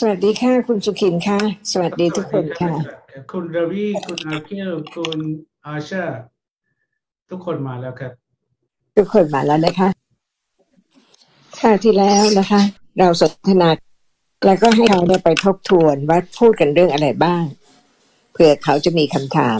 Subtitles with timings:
[0.00, 1.38] สวัสดีค่ะ คุณสุขินค่ะ
[1.70, 2.72] สวัสดีทุกคนค่ะ
[3.32, 5.18] คุณรวีคุณอาเคียวคุณ
[5.66, 6.04] อาชา
[7.30, 8.12] ทุกคนมาแล้วครับ
[8.96, 9.88] ทุกคนมาแล้วนะคะ
[11.60, 12.60] ค่ะที่แล้วนะคะ
[12.98, 13.70] เราสนทนา
[14.46, 17.44] แล้วก็ให้เขาได้ไปทบทวนว่าพูดกันเรื่องอะไรบ้าง
[18.32, 19.58] เผื่อเขาจะมีคำถาม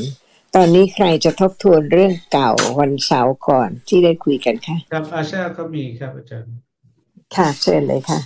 [0.54, 2.50] ตอนนี้ใครจะทบทวนเรื่องเก่า
[2.80, 6.52] วันเสาร์ก่อนที่ได้คุยกันค่ะครับอาชาก็มีครับอาจารย์
[7.36, 8.18] ค่ะเชิญเลยค่ะ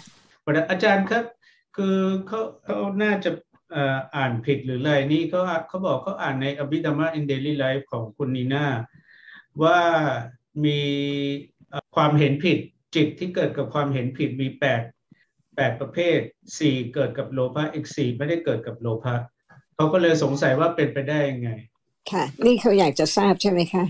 [0.71, 1.25] อาจารย์ครับ
[1.83, 3.31] คือเขาเขาน่าจะ
[4.17, 8.67] อ่านผิดหรืออะไรนี่เขาเขาบอกเขาอ่านในอภิธรรมะ in daily life ของคุณนีน่า
[9.63, 9.81] ว่า
[10.64, 10.81] มี
[11.96, 12.59] ความเห็นผิด
[12.95, 14.82] จิตที่เกิดกับความเห็นผิดมีแปด
[15.57, 16.18] แปดประเภท
[16.59, 19.15] สี่เกิดกับโลภะอีกสี่ไม่ได้เกิดกับโลภะ
[19.75, 21.51] เขาก็เลยสงสัยว่าเป็นไปได้ยังไง
[22.12, 23.85] ค่ะ นี่เขาอยากจะทราบใช่ไหมคะ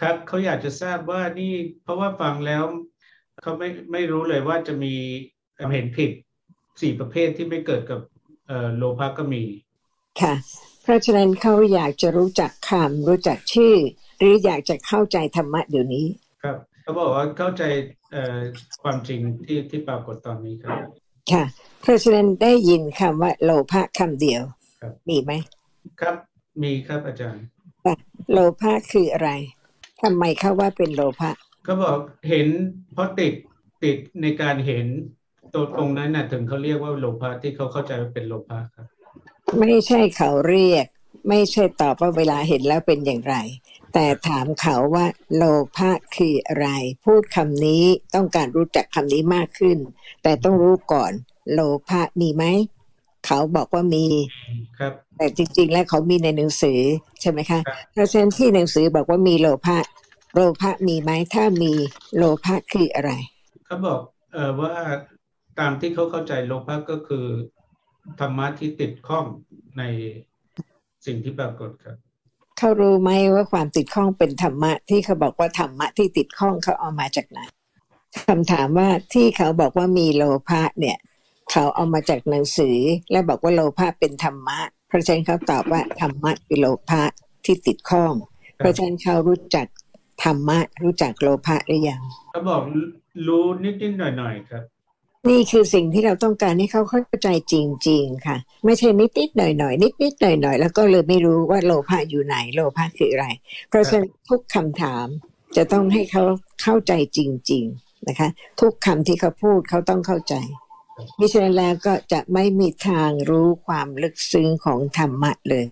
[0.00, 2.64] ครับเขาอยากจะทราบว่านี่เพราะว่าฟังแล้ว
[3.42, 4.94] เขาไม่ไม่รู้เลยว่าจะมี
[5.58, 6.10] ความเห็นผิด
[6.80, 8.00] สี่ประเภทที่ไม่เกิดกับ
[8.76, 9.42] โลภะก็มี
[10.20, 10.34] ค่ะ
[10.82, 13.74] เพราะฉะนั้นเขาอยากจะรู้จักคำรู้จักชื่อ
[14.18, 16.06] หรืออยากจะเข้าใจธรรมะเดี๋ยวนี้
[16.42, 17.62] ครับเขาบอกว่าเข้าใจ
[18.82, 20.78] ความจริงที่ที่ปรากฏตอนนี้ครับ
[21.32, 21.44] ค่ะ
[21.82, 24.42] เพราะฉะนั้นได้ยินคำว่า โลภะคำเดียว
[24.80, 25.32] ครับมีไหม
[26.00, 26.16] ครับ
[26.62, 27.44] มีครับอาจารย์
[28.32, 29.30] โลภะคืออะไร
[30.02, 31.30] ทำไมเขาว่าเป็นโลภะ
[31.64, 32.48] เขาบอกเห็น
[32.92, 33.34] เพราะติด
[33.84, 34.86] ติดในการเห็น
[35.54, 38.86] ตัวตรงนั้นน่ะถึงเขาเรียกว่าโลภะที่เขาเข้าใจว่าเป็นโลภะครับ
[39.60, 40.86] ไม่ใช่เขาเรียก
[41.28, 43.36] ไม่ใช่ตอบว่าเวลาเห็นแล้วเป็นอย่างไร
[43.94, 45.42] แต่ถามเขาว่าโล
[45.76, 46.68] ภะคืออะไร
[47.04, 49.78] พูดคำนี้ต้องการรู้จักคำนี้มากขึ้น
[50.22, 51.12] แต่ต้องรู้ก่อน
[51.52, 52.44] โลภะมีไหม
[53.26, 54.04] เขาบอกว่ามี
[54.78, 56.80] ครับ แต่จริง ๆ แล้วเขามีในหนังสือ
[57.20, 57.60] ใช่ไหมคะ
[57.92, 59.78] เพราะฉะนั้นที่หนังสือบอกว่ามีโลภะ
[60.34, 61.72] โลภะมีไหมถ้ามี
[62.16, 63.12] โลภะคืออะไร
[63.66, 64.00] เขาบอก
[64.32, 64.72] เออว่า
[65.60, 67.26] ตามที่เขาเข้าใจโลภะก็คือ
[68.20, 69.24] ธรรมะที่ติดข้อง
[69.78, 69.82] ใน
[71.06, 71.96] สิ่งที่ปรากฏครับ
[72.58, 77.38] เขารู้ไหมว่าความติดข้องเป็นธรรมะที่เขาบอกว่าธรรมะที่ติดข้องเขาเอามาจากไหน
[78.28, 80.98] คำถามว่าที่เขาบอกว่ามีโลภะเนี่ย
[81.50, 82.78] เขาเอามาจากหนังสือ
[83.10, 84.58] และบอกว่าโลภะเป็นธรรมะ
[84.88, 87.02] เพราะฉะนั้นเขาตอบว่าธรรมะคือโลภะ
[87.44, 88.12] ที่ติดข้อง
[88.56, 89.66] เพราะฉะนั้นเขารู้จัก
[90.24, 92.02] ธรรมะรู้จักโลภะหรือยัง
[92.32, 92.62] เขาบอก
[93.26, 94.64] รู้นิดๆหน่อยๆครับ
[95.30, 97.54] นี่คือสิ่งที่เราต้องการให้เขาเข้าใจจ
[97.88, 103.26] ริง ๆ ค่ะ ไม่ใช่นิดๆหน่อยๆนิดๆหน่อยๆแล้วก็เลยไม่รู้ว่าโลภะอยู่ไหนโลภะคืออะไร
[103.68, 105.06] เพราะฉะนั้นทุกคำถาม
[105.56, 106.24] จะต้องให้เขา
[106.62, 107.20] เข้าใจจ
[107.50, 108.28] ริง ๆนะคะ
[108.60, 110.34] ทุกคำที่เขาพูดเขาต้องเข้าใจ
[111.18, 115.64] มิฉะนั้นแล้วก็จะไม่มีทางรู้ความลึกซึ้งของธรรมะเลย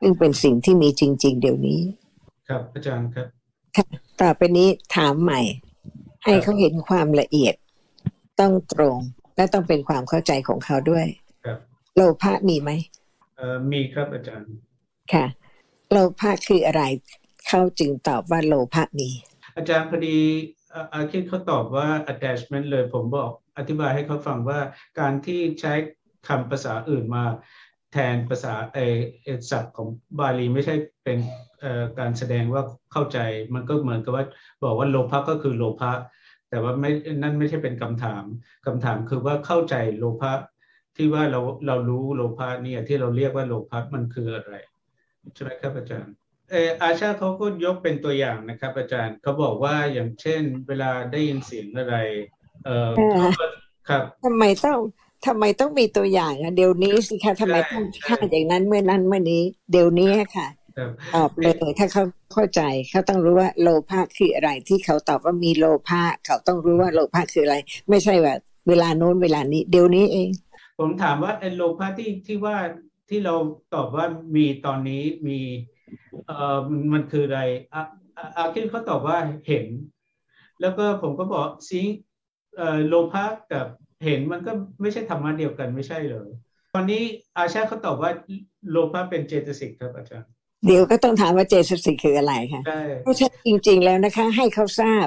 [0.00, 1.80] ซึ่งเป็นสิ่งที่มีจริง ๆ เดี๋ยวนี้
[2.48, 3.26] ครับอาจารย์ครับ
[4.20, 5.40] ต่อไปนี้ถามใหม่
[6.24, 7.54] ให้เขาเห็นความละเอียด
[8.40, 8.98] ต้องตรง
[9.36, 11.06] และต้องเป็นความเข้าใจของเขาด้วย
[11.44, 11.58] ครับ
[11.96, 12.70] โลภะมีไหม
[13.36, 14.52] เอ่อมีครับอาจารย์
[15.12, 15.26] ค่ะ
[15.90, 16.82] โลภะคืออะไร
[17.48, 19.08] เขาจึงตอบว่าโลภะมี
[19.56, 20.18] อาจารย์พอดี
[20.92, 24.60] อาคิดเขาตอบว่า attachment เลยผมบอกอธิบายให้เขาฟังว่า
[25.00, 25.72] การที่ใช้
[26.28, 27.24] คำภาษาอื่นมา
[27.92, 28.78] แทนภาษาเอ
[29.36, 30.74] อศัพท์ของบาลีไม่ใช่
[31.04, 31.18] เป็น
[31.98, 33.18] การแสดงว่าเข้าใจ
[33.54, 34.24] มันก็เหมือนกับว่า
[34.64, 35.92] บอกว่าโลภะก็คือโลภะ
[36.50, 36.90] แต่ว่าไม่
[37.22, 38.24] นั่นไม่ใช่เป็นคำถาม
[38.66, 40.32] คำถามคือว่าเข้าใจโลภะ
[40.96, 44.54] ที่ว่าเราเรารู้โลภะเนี่ยที่เราเรียกว่าโลภะมันคืออะไร
[45.34, 46.14] ใช่ไหมครับอาจารย์
[46.50, 51.96] เอออาชาเขาก็ยกเป็นตัวอย่างนะครับ อาจารย์เขาบอกว่าอย่างเช่น เวลาได้ยินเสียงอะไร
[52.64, 52.92] เออ
[53.88, 54.78] ครับทำไมต้อง
[55.26, 60.46] ทำไมต้องมีตัวอย่างอะเดี๋ยวนี้สิคะทำไมต้องฆ่าอย่างนั้นเมื่อนั้นเมื่อนี้ เดี๋ยวนี้ค่ะ
[61.16, 67.56] ตอบเลยถ้าเขาเข้าใจเขาต้องรู้ว่าโลภะคืออะไร ที่เขาตอบว่ามีโลภะเขาต้องรู้ว่าโลภะคืออะไร
[67.90, 68.34] ไม่ใช่ว่า
[68.68, 70.28] เวลาโน้นเวลานี้ เดี๋ยวนี้เอง
[70.78, 72.56] ผมถามว่าไอ้โลภะที่ที่ว่า
[73.08, 73.34] ที่เรา
[73.74, 74.06] ตอบว่า
[74.36, 75.38] มีตอนนี้มี
[76.26, 76.58] เอ่อ
[76.92, 77.40] มันคืออะไร
[77.74, 77.82] อา
[78.36, 79.16] อาคิดเขาตอบว่า
[79.48, 79.66] เห็น
[80.60, 81.82] แล้วก็ผมก็บอกซิ
[82.56, 83.66] เอ่อโลภะกับ
[84.04, 86.28] เห็นมันก็ไม่ใช่ธรรมะเดียวกันไม่ใช่เลย
[86.74, 87.02] ตอนนี้
[87.36, 88.10] อาชาเขาตอบว่า
[88.70, 95.06] โลภะเป็นเจตสิกครับอาจารย์ เดี๋ยวก็ต้องถามว่าเจตสิกคืออะไรค่ะใช่เพราะฉะนั้นจริง ๆ แล้วนะคะ ให้เขาทราบ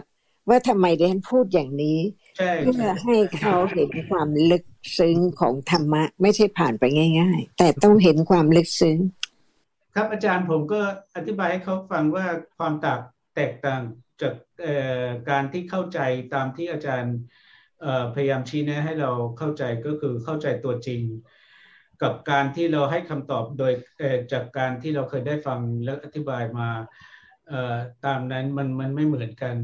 [0.49, 1.99] ว่าทำไมเดนพูดอย่างนี้
[2.37, 4.63] ใช่เพื่อให้เขาเห็นความลึก
[4.97, 6.83] ซึ้งของธรรมะ ไม่ใช่ผ่านไป
[7.19, 8.97] ง่าย ๆ แต่ต้องเห็นความลึกซึ้ง
[9.95, 10.81] ครับอาจารย์ผมก็
[11.15, 12.25] อธิบายให้เขาฟังว่า
[12.57, 12.99] ความต่าง
[13.35, 13.81] แตกต่าง
[14.21, 14.33] จาก
[15.29, 15.99] การที่เข้าใจ
[16.33, 17.15] ตามที่อาจารย์
[18.15, 21.01] พยายามชี้แนะให้เราเข้าใจก็คือเข้าใจตัวจริง
[22.03, 23.73] กับการที่เราให้คำตอบโดย
[24.31, 26.69] จากการที่เราเคยได้ฟังและอธิบายมา
[28.05, 29.55] ตามนั้นมันมันไม่เหมือนกัน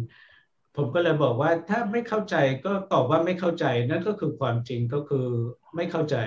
[0.75, 2.35] ผมก็เลยบอกว่าถ้าไม่เข้าใจ
[2.65, 5.25] ก็ตอบว่าไม่เข้าใจนั่นก็คือความจริงก็คือ
[5.75, 6.17] ไม่เข้าใจ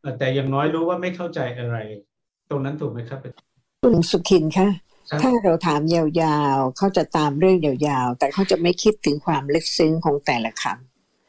[0.00, 1.76] เอ่อแต่อย่างน้อยรู้ว่าไม่เข้าใจอะไร
[2.50, 3.20] ตรงนั้นถูกไหมครับ
[3.82, 4.68] คุณสุขินคะ
[5.10, 10.64] ครับถ้าเราถามยาวๆ เขาจะตามเรื่องยาวๆ แต่เขาจะไม่คิดถึงความลึกซึ้งของแต่ละค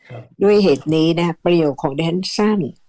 [0.09, 2.84] ครับำด้วยเหตุนี้นะประโยคของดิฉันสั้นครับ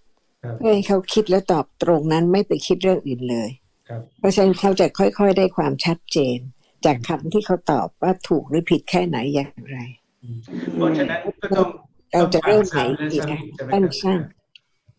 [0.57, 3.51] เพื่อให้เขาคิดแล้วตอบตรงนั้นไม่ไปคิดเรื่องอื่นเลย
[3.89, 6.39] ครับเพราะฉะนั้นเขาจะค่อย ๆ ได้ความชัดเจน
[6.85, 9.79] จากคำที่เขาตอบว่าถูกหรือผิดแค่ไหนอย่างไร
[10.23, 10.39] อืม
[10.75, 11.67] เพราะฉะนั้นก็ต้อง
[12.13, 14.21] เราจะเริ่มไหนต้องดีถาคะซ้ำใช่ไหมครับสั้น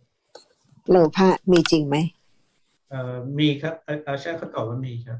[0.05, 1.95] ๆโลภะมีจริงไหม
[2.89, 5.19] เอ่อมีครับอาอาชาเขาตอบว่ามีครับ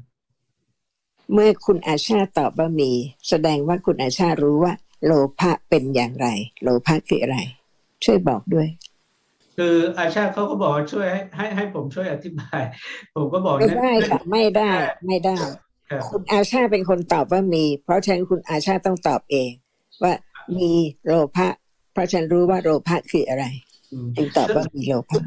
[1.32, 2.90] เมื่อคุณอาชาตอบว่ามี
[3.28, 4.72] แสดงว่าคุณอาชารู้ว่า
[5.04, 6.28] โลภะเป็นอย่างไร
[6.62, 7.38] โลภะคืออะไร
[8.04, 8.68] ช่วยบอกด้วย
[9.58, 12.62] คืออาชาเขาก็บอกว่าช่วยให้ให้ให้ผมช่วยอธิบาย
[13.14, 14.70] ผมก็บอกไม่นะได้ค่ะไม่ได้
[15.06, 15.36] ไม่ได้
[15.90, 19.50] ครับคุณอาชาเป็นคนตอบว่ามี เพราะฉะนั้นคุณอาชาต้องตอบเอง
[20.02, 20.12] ว่า
[20.58, 20.72] มี
[21.06, 21.48] โลภะ
[21.92, 23.44] เพราะฉันรู้ว่าโลภะคืออะไร
[23.92, 25.20] อืมจึงตอบว่ามีโลภะ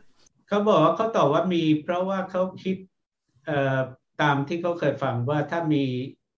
[0.48, 2.76] เขาบอกว่าเขาตอบว่ามี เพราะว่าเขาคิด
[3.46, 3.80] เอ่อ
[4.22, 5.84] ตามที่เขาเคยฟังว่าถ้ามี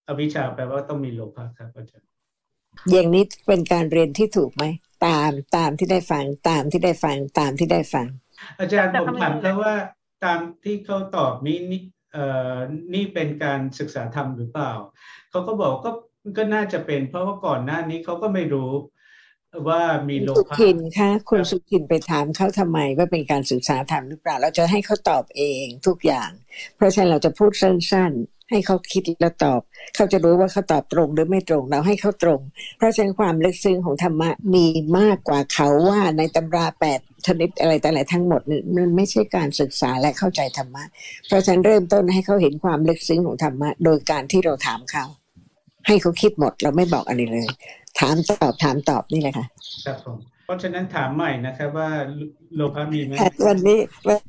[0.07, 2.07] อวิชชาแปลว่าต้องมีโลภะครับอาจารย์
[2.91, 4.63] อย่างนี้เป็นการเรียนที่ถูกไหม
[5.05, 8.07] ตามตามที่ได้ฟังตามที่ได้ฟังตามที่ได้ฟัง
[8.59, 9.73] อาจารย์แต่ผมทำไมถามเขาว่า
[10.25, 11.81] ตามที่เขาตอบนี้นี่
[12.13, 12.55] เอ่อ
[12.93, 14.71] นี่เป็นการศึกษาธรรมหรือเปล่า
[15.31, 15.91] เขาก็บอกก็
[16.37, 18.71] ก็น่าจะเป็น เพราะว่าก่อนหน้านี้เขาก็ไม่รู้
[19.67, 26.31] ว่ามีคุณโลสุภะขินคะคุณครับสุขินไปถามเขาทำไมว่าเป็นการศึกษาธรรมหรือเปล่า เราจะให้เขาตอบเองทุกอย่าง
[26.75, 29.61] เพราะฉะนั้นเราจะพูดสั้นๆให้เขาคิดแล้วตอบ
[29.95, 32.39] เขาจะรู้ว่าเขาตอบตรงหรือไม่ตรงเราให้เขาตรง
[32.77, 34.65] เพราะฉะนั้นความลึกซึ้งของธรรมะมี
[34.99, 40.83] มากกว่าเขาว่าในตำราแปดชนิดอะไรแต่อะไรทั้งหมดนี่มันไม่ใช่การศึกษาและเข้าใจธรรมะ
[41.27, 45.05] เพราะฉะนั้นเริ่มต้นให้เขาเห็นความลึกซึ้งของธรรมะ โดยการที่เราถามเขา
[45.87, 47.47] ให้เขาคิดหมดเราไม่บอกอะไรเลย
[47.99, 49.45] ถามตอบถามตอบนี่แหละค่ะ
[49.85, 51.89] ครับผมเพราะฉะนั้นถามใหม่นะครับว่า
[52.55, 53.79] โลภะมีไหมค่ะวันนี้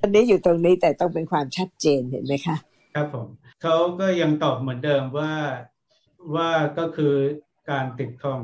[0.01, 2.57] วันนี้อยู่ตรงนี้แต่ต้องเป็นความชัดเจนเห็นไหมคะ
[2.95, 3.27] ครับผม
[3.65, 5.35] เขาก็ยังตอบเหมือนเดิมว่า
[6.35, 7.15] ว่าก็คือ
[7.71, 8.41] การติดข้อง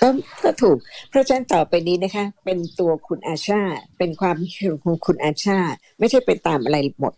[0.00, 0.08] ก็
[0.44, 3.62] ก็ถูก เพราะฉะนั้นต่อไปนี้นะคะ เป็นตัวคุณอาชา
[3.98, 5.58] เป็นความคิดของคุณอาชา
[5.98, 7.14] ไม่ใช่ไปตามอะไรหมด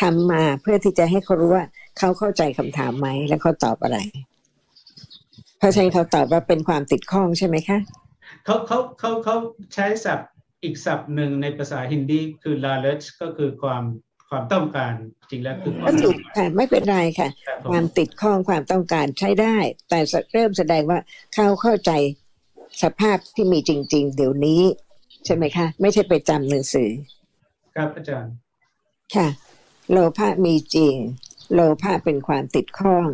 [0.00, 1.64] ทำมาเพื่อที่จะให้เขารู้ว่า
[1.98, 3.98] เขาเข้าใจคำถามไหมแล้วเขาตอบอะไร
[5.58, 7.78] เพราะฉะนั้นเขาตอบว่าเป็นความติดข้องใช่ไหมคะ
[8.44, 9.36] เขาเขาเขาเขา
[9.74, 10.30] ใช้ศัพท์
[10.62, 13.84] อีกศัพท์หนึ่งในภาษาฮินดีคือ knowledge ก็คือความ
[14.30, 14.92] ความต้องการ
[15.30, 19.56] จริงแล้วคือควาก็มถูกค่ะไม่เป็นไรค่ะครับผความมติดข้องความต้องการใช้ได้
[19.88, 19.98] แต่
[20.32, 20.98] เริ่มแสดงว่า
[21.34, 21.90] เขาเข้าใจ
[22.82, 24.62] สภาพที่มีจริง ๆ เดี๋ยวนี้
[25.24, 26.90] ใช่ไหมคะ ไม่ใช่ไปจำหนังสือ
[27.76, 28.32] ครับอาจารย์
[29.14, 29.28] ค่ะ
[29.90, 30.94] โลภะมีจริง
[31.54, 33.08] โลภะเป็นความติดข้อง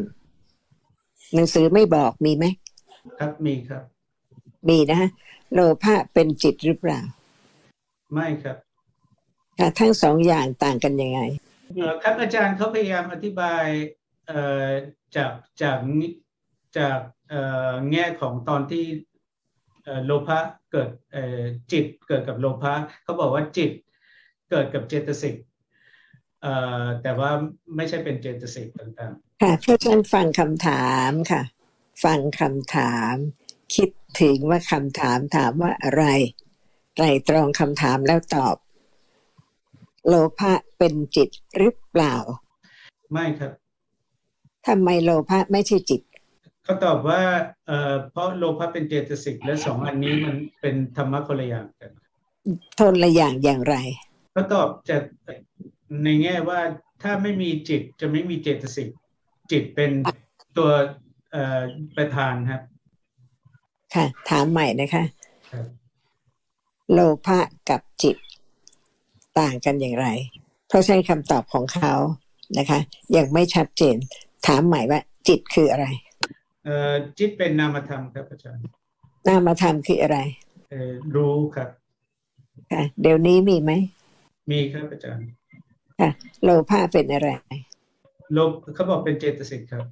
[1.35, 2.45] หนังสือไม่บอกมีไหม
[3.19, 3.83] ครับมีครับ
[4.69, 5.11] มีนะฮะ
[5.53, 7.01] โลภะเป็นจิตหรือเปล่า
[8.13, 8.70] ไม่ครับค่ะ
[9.79, 11.21] ทั้งสองอย่างต่างกันยังไง
[11.77, 13.65] เอ่อครับอาจารย์เขาพยายามอธิบาย
[14.27, 14.67] เอ่อ
[15.17, 15.79] จากจาก
[16.79, 16.99] จาก
[17.29, 17.41] เอ่
[17.71, 18.85] อแง่ของตอนที่
[19.85, 20.39] เอ่อโลภะ
[20.73, 21.41] เกิดเอ่อ
[21.73, 23.71] จิตเกิดกับโลภะเขาบอกว่าจิต
[24.51, 25.37] เกิดกับเจตสิก
[26.43, 27.31] เอ่อแต่ว่า
[27.77, 29.13] ไม่ใช่เป็นเจตสิกต่าง
[29.43, 31.43] ค่ะเพราะฉะนั้นฟังคำถามค่ะ
[32.05, 33.15] ฟังคำถาม
[33.75, 33.91] คิด
[34.21, 36.05] ถึงว่าคำถามถามว่าอะไร
[36.95, 38.57] ไตรตรองคำถามแล้วตอบ
[40.07, 41.29] โลภะเป็นจิต
[41.59, 43.53] หรือเปล่าๆไม่ครับ
[44.67, 46.01] ทำไมโลภะไม่ใช่จิต
[46.65, 47.21] เขาตอบว่า
[47.67, 51.91] เอ่อเพราะโลภะเป็นเจตสิกและสองอันนี้มันเป็นธรรมะคนละอย่างกัน
[52.81, 53.77] ทนละอย่างอย่างไร
[54.33, 55.03] เขาตอบจาก
[56.05, 56.61] ในแง่ว่า
[57.03, 58.89] ถ้าไม่มีจิตจะไม่มีเจตสิก
[59.51, 59.91] จิตเป็น
[60.59, 60.71] ตัว
[61.33, 61.61] เอ่อ
[61.97, 62.61] ประธานครับ
[63.95, 65.05] ค่ะ ถามใหม่นะคะ
[65.53, 65.67] ครับ
[66.93, 67.39] โลภะ
[67.71, 68.17] กับจิต
[69.39, 70.07] ต่างกันอย่างไร
[70.69, 71.93] เพราะใช้คำตอบของเขา
[72.59, 72.81] นะคะ
[73.17, 73.97] ยังไม่ชัดเจน
[74.47, 75.87] ถามใหม่ว่า จิตคืออะไร
[76.65, 78.63] เอ่อจิตเป็นนามธรรมครับอาจารย์
[79.29, 80.19] นามธรรมคืออะไร
[80.71, 81.69] เอ่อรู้ครับ
[82.73, 83.73] ค่ะเดี๋ยวนี้มีไหม
[84.51, 85.27] มีครับอาจารย์
[86.01, 86.11] ค่ะ
[86.43, 87.29] โลภะเป็นอะไร
[88.33, 89.85] โลภเขาบอกเป็นเจตสิกครับ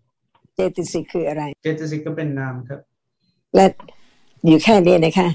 [0.55, 2.81] เจตสิกคืออะไร เจตสิกก็เป็นนามครับ
[3.55, 3.67] และ
[4.47, 5.29] อยู่แค่นี้นะคะ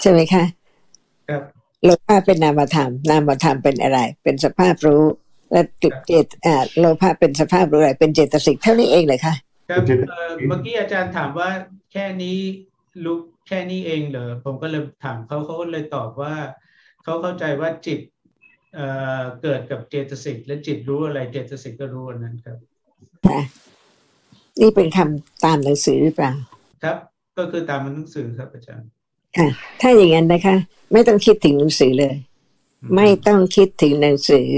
[0.00, 0.44] ใช่ไหมคะ
[1.28, 1.42] ครับ
[1.84, 5.02] โลภะเป็นนามธรรม นามธรรมเป็นอะไร เป็นสภาพรู้
[5.52, 9.34] และจุดเจตอ่าโลภะเป็นสภาพรู้อะไรเป็นเจตสิกเท่านี้เองเลยค่ะ
[9.70, 11.48] ครับเอ่อเมื่อกี้อาจารย์ถามว่า
[11.92, 12.38] แค่นี้
[13.04, 13.16] รู้
[13.48, 16.34] แค่นี้เองเหรอผมก็เลยถามเขาเขาก็เลยตอบว่า
[17.04, 18.00] เขาเข้าใจว่าจิต
[18.74, 18.86] เอ่
[19.20, 22.56] อเกิดกับเจตสิกและจิตรู้อะไรเจตสิกก็รู้อันนั้นครับ
[23.26, 23.40] ค่ะ
[24.60, 26.32] นี่เป็นคำตามหนังสือหรือเปล่า
[26.82, 26.96] ครับ
[27.38, 28.90] ก็คือตามหนังสือครับอาจารย์
[29.36, 29.48] ค่ะ
[29.80, 30.56] ถ้าอย่างนั้นนะคะ
[30.92, 32.14] ไม่ต้องคิดถึงหนังสือเลย
[32.96, 34.48] ไม่ต้องคิดถึงหนังสือ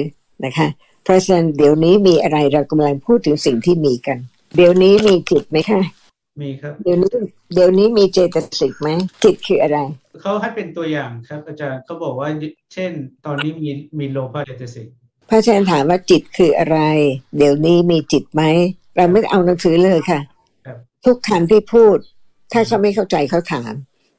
[0.45, 0.69] นะคะ
[1.05, 4.19] เพราะฉะนั้นเดี๋ยวนี้มีอะไรเรากำลังพูดถึงสิ่งที่มีกัน
[4.57, 5.83] เดี๋ยวนี้มีจิตไหมคะ
[6.43, 7.11] มีครับเดี๋ยวนี้
[7.55, 8.89] เดี๋ยวนี้มีเจตสิกไหม
[9.23, 9.79] จิตคืออะไร
[10.21, 12.29] เขาให้เป็นตัวอย่างครับ อาจารย์เขาบอกว่า
[12.75, 12.93] เช่น
[13.27, 14.87] ตอนนี้มีมีโลภะเจตสิก
[15.29, 16.79] พระอาจารย์ถามว่าจิตคืออะไร
[17.37, 18.43] เดี๋ยวนี้มีจิตไหม
[18.97, 20.21] เราไม่เอาหนังสือเลยค่ะ
[20.67, 21.97] ครับทุกคำที่พูด
[22.53, 23.73] ถ้าเขาไม่เข้าใจเขาถาม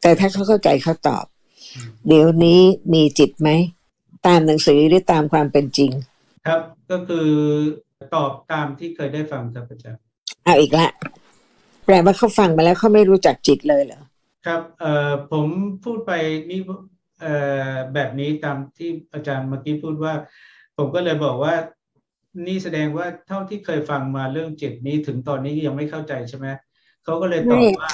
[0.04, 1.26] แต่ถ้าเขาเข้าใจเขาตอบ
[1.76, 2.62] อืมเดี๋ยวนี้
[2.94, 3.50] มีจิตไหม
[4.28, 5.92] ตามหนังสือหรือตามความเป็นจริง
[6.48, 7.28] ครับก็คือ
[8.16, 10.02] ตอบตามที่เคยได้ฟังครับอาจารย์
[10.44, 10.90] เอาอีกละ
[11.86, 14.02] แปลว่าเขาฟังมาแล้วเขาไม่รู้จักจิตเลยเหรอ
[14.46, 15.46] ครับเอ่อผม
[15.84, 16.12] พูดไป
[16.50, 16.60] นี่
[17.22, 17.36] เอ่
[17.72, 20.14] อแบบนี้ตามที่อาจารย์เมื่อกี้พูดว่า
[20.78, 21.54] ผมก็เลยบอกว่า
[22.48, 26.48] นี่แสดงว่าเท่าที่เคยฟังมาเรื่องจิตนี้ถึงตอนนี้ยังไม่เข้าใจใช่ไหม
[27.04, 27.90] เขาก็เลยตอบว่า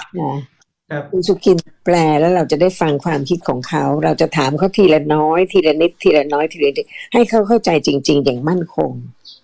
[0.90, 8.92] ค่ะครับคุณสุขินแปลแล้วเราจะได้ฟังความคิดของเขา เราจะถามเขาทีละน้อย ทีละนิด ทีละน้อยทีละนิดให้เขาเข้าใจจริง ๆ อย่างมั่นคง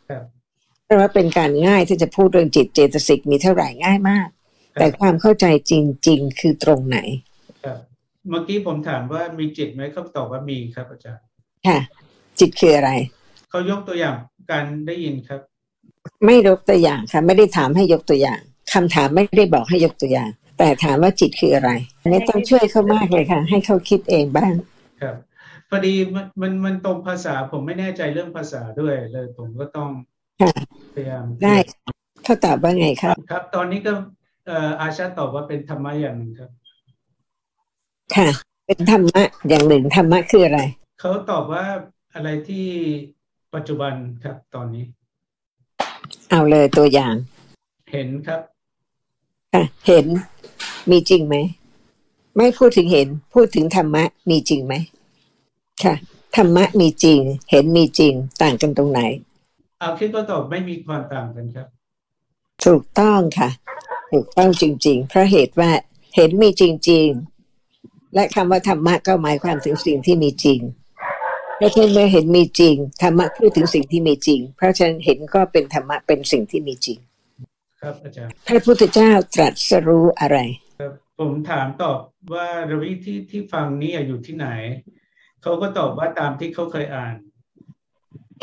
[0.09, 0.23] ครับ
[0.85, 4.27] เพราะว่าเป็นการง่ายที่จะพูดเรื่องจิตเจตสิกมีเท่าไหร่ง่ายมาก
[4.79, 5.73] แต่ความเข้าใจจ
[6.07, 6.97] ริง ๆ คือตรงไหน
[7.63, 7.79] ครับ
[8.29, 11.23] เมื่อกี้ผมถามว่ามีจิตไหมเขาตอบว่ามีครับอาจารย์
[11.67, 11.79] ค่ะ
[12.39, 12.91] จิตคืออะไร
[13.49, 14.15] เขายกตัวอย่าง
[14.51, 15.39] การได้ยินครับ
[16.25, 18.39] ไม่ยกตัวอย่างค่ะ ไม่ได้ถามให้ยกตัวอย่าง
[18.73, 21.71] คำถามไม่ได้บอกให้ยกตัวอย่าง แต่ถามว่าจิตคืออะไร
[22.01, 24.53] อันนี้ต้องช่วยเขามากเลยค่ะ ให้เขาคิดเองบ้าง
[25.01, 25.15] ครับ
[25.69, 29.89] พอดีมันมันมันตรงภาษาผมไม่แน่ใจเรื่องภาษาด้วยเลยผมก็ต้อง
[30.41, 30.53] ค่ะ
[30.95, 31.55] พยายามได้
[32.23, 33.93] เขาตอบว่าไงครับ ครับ ตอนนี้ก็
[34.47, 36.49] เอ่ออาชาตอบว่าเป็นธรรมะอย่างหนึ่งครับ
[38.15, 38.29] ค่ะ
[38.65, 40.61] เป็นธรรมะอย่างหนึ่งธรรมะคืออะไร
[40.99, 41.63] เขาตอบว่า
[42.15, 42.65] อะไรที่
[43.55, 43.93] ปัจจุบัน
[44.23, 44.83] ครับตอนนี้
[46.29, 47.13] เอาเลยตัวอย่าง
[47.91, 48.41] เห็นครับ
[49.53, 50.05] ค่ะ เห็น
[50.91, 51.35] มีจริงไหม
[52.37, 54.73] ไม่พูดถึงเห็น พูดถึงธรรมะ มีจริงไหม
[55.83, 55.95] ค่ะ
[56.35, 57.19] ธรรมะมีจริง
[57.51, 58.99] เห็นมีจริง ต่างกันตรงไหน
[59.79, 61.67] เอาคิดว่าตอบไม่มีความต่างกันครับ
[62.65, 63.49] ถูกต้องค่ะ
[64.11, 65.71] ถูกต้องจริง ๆ เพราะเหตุว่า
[66.15, 67.07] เห็นมีจริง
[67.61, 70.59] ๆ และคำว่าธรรมะก็หมายความถึงสิ่งที่มีจริง
[71.57, 76.97] เพราะฉะนั้นเมื่อเห็นมีจริงธรรมะพูดถึงสิ่งที่มีจริง เพราะฉะนั้นเห็นก็เป็นธรรมะเป็นสิ่งที่มีจริง
[77.85, 80.37] ครับอาจารย์พระพุทธเจ้าตรัสรู้อะไร
[81.19, 81.99] ผมถามตอบ
[82.33, 84.47] ว่าระวิที่ที่ฟังนี้อยู่ที่ไหน
[85.41, 87.15] เขาก็ตอบว่าตามที่เขาเคยอ่าน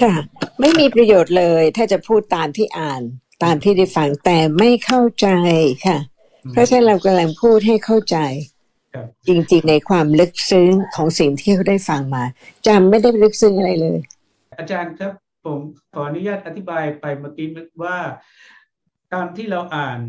[0.02, 0.14] ค่ะ
[0.60, 3.02] ไม่มีประโยชน์เลย ถ้าจะพูดตามที่อ่าน
[3.44, 5.28] ตามที่ได้ฟังแต่ไม่เข้าใจ
[5.86, 5.98] ค่ะ
[6.52, 8.18] เพราะฉะนั้นเรากำลังพูดให้เข้าใจ
[8.94, 12.24] ครับจริงๆในความลึกซึ้งของสิ่งที่เขาได้ฟังมา
[12.66, 13.98] จำไม่ได้ลึกซึ้งอะไรเลย
[14.58, 15.12] อาจารย์ครับ
[15.44, 15.60] ผม
[15.94, 17.46] ขออนุญาตอธิบายไปเมื่อกี้
[17.82, 17.96] ว่า
[19.14, 20.00] ตามที่เราอ่าน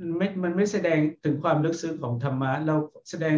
[0.00, 2.76] มันไม่มันไม่แสดงถึงความลึกซึ้งของธรรมะ เรา
[3.10, 3.36] แสดง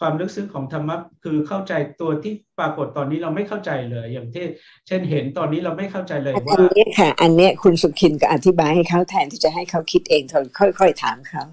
[0.00, 4.44] ความลึกซึ้งของธรรมะคือเข้าใจตัวที่ปรากฏตอนนี้เราไม่เข้าใจเลย อย่างที่
[4.86, 11.44] เช่นเห็นตอนนี้เราไม่เข้าใจเลยอันว่านี้ค่ะ อันเนี้ยคุณสุขินก็อธิบายให้เขาแทนที่จะให้เขาคิดเองเธอค่อยๆถามเขา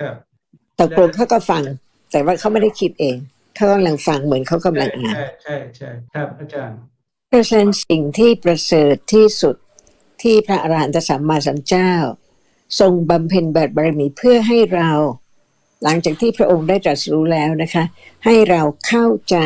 [0.00, 0.14] ครับ
[0.80, 1.62] ตกลงเขาก็ฟัง
[2.10, 3.16] แต่ว่าเขาไม่ได้คิดเอง
[3.54, 6.78] เขากำลังฟังเหมือนเขากำลังอ่านใช่ใช่ใช่ครับอาจารย์
[7.28, 9.56] เพราะฉะนั้นสิ่งที่ประเสริฐที่สุด
[10.22, 11.92] ที่พระอรหันตสัมมาสัมพุทธเจ้า
[12.78, 13.44] ทรงบำเพ็ญ
[13.76, 14.90] บารมีเพื่อให้เรา
[15.82, 17.84] หลังจากที่พระองค์ได้ตรัสรู้แล้วนะคะ
[18.24, 19.38] ให้เราเข้าใจ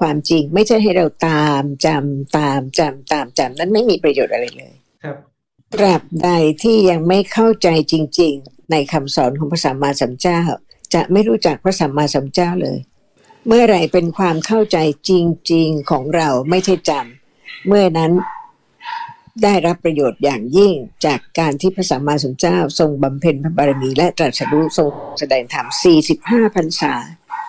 [0.00, 5.16] ความจริงไม่ใช่ให้เราตามจำตามจำตามจำนั้นไม่มีประโยชน์อะไรเลย ครับ
[5.74, 6.28] ตราบใด
[6.62, 10.40] ที่ยังไม่เข้าใจจริง ๆ ในคำสอนของพระสัมมาสัมพุทธเจ้า
[10.94, 12.78] จะไม่รู้จักพระสัมมาสัมพุทธเจ้าเลย
[13.46, 14.78] เมื่อไหร่เป็นความเข้าใจ
[15.10, 15.12] จ
[15.52, 18.12] ริง ๆ ของเราไม่ใช่จำเมื่อนั้น
[19.42, 20.74] ได้รับประโยชน์อย่างยิ่ง
[21.06, 25.66] จากการที่พระสัมมาสัมพุทธเจ้า ทรงบำเพ็ญพระบารมีและตรัสรู้ทรงแสดงธรรม
[26.10, 26.94] 45 พรรษา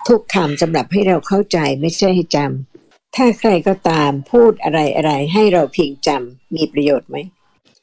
[0.08, 7.16] ทุกคำสำหรับให้เราเข้าใจไม่ใช่ให้จำ ถ้าใครก็ตามพูดอะไรอะไรให้เราเพียงจำมีประโยชน์ไหม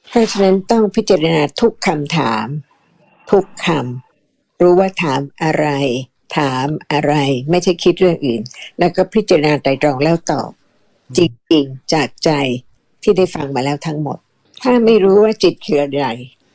[0.09, 2.47] เพราะฉะนั้นต้องพิจารณาทุกคำถาม
[3.31, 5.67] ทุกคำรู้ว่าถามอะไร
[6.37, 7.13] ถามอะไร
[7.49, 8.41] ไม่ใช่คิดเรื่องอื่น
[8.79, 10.49] แล้วก็พิจารณาไตรตรองแล้วตอบ
[11.17, 11.19] จ
[11.51, 12.31] ริงๆจากใจ
[13.07, 14.17] ที่ได้ฟังมาแล้วทั้งหมด
[14.63, 16.07] ถ้าไม่รู้ว่าจิตคืออะไร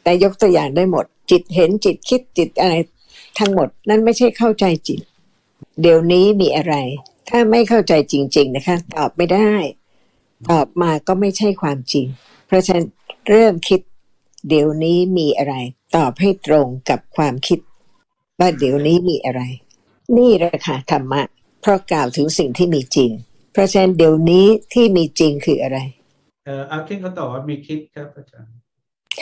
[0.02, 2.74] แต่ยกตัวอย่างได้หมด จิตเห็นจิตคิดจิตอะไร
[3.38, 5.00] ทั้งหมด นั่นไม่ใช่เข้าใจจิต
[5.80, 6.74] เดี๋ยวนี้มีอะไร
[7.28, 9.52] ถ้าไม่เข้าใจจริง ๆ นะคะ ตอบไม่ได้
[10.50, 12.06] ตอบมาก็ไม่ใช่ความจริง
[12.46, 12.86] เพราะฉะนั้น
[13.28, 13.80] เริ่มคิด
[14.48, 15.54] เดี๋ยวนี้มีอะไร
[15.96, 17.58] ตอบให้ตรงกับความคิด
[18.38, 19.42] ว่าเดี๋ยวนี้มีอะไร
[20.18, 21.22] นี่แหละค่ะธรรมะ
[21.60, 23.10] เพราะกล่าวถึงสิ่งที่มีจริง
[23.52, 25.78] เพราะฉะนั้นเดี๋ยวนี้ที่มีจริงคืออะไร
[26.44, 28.54] เอ่ออาคิดเขาตอบว่ามีคิดครับอาจารย์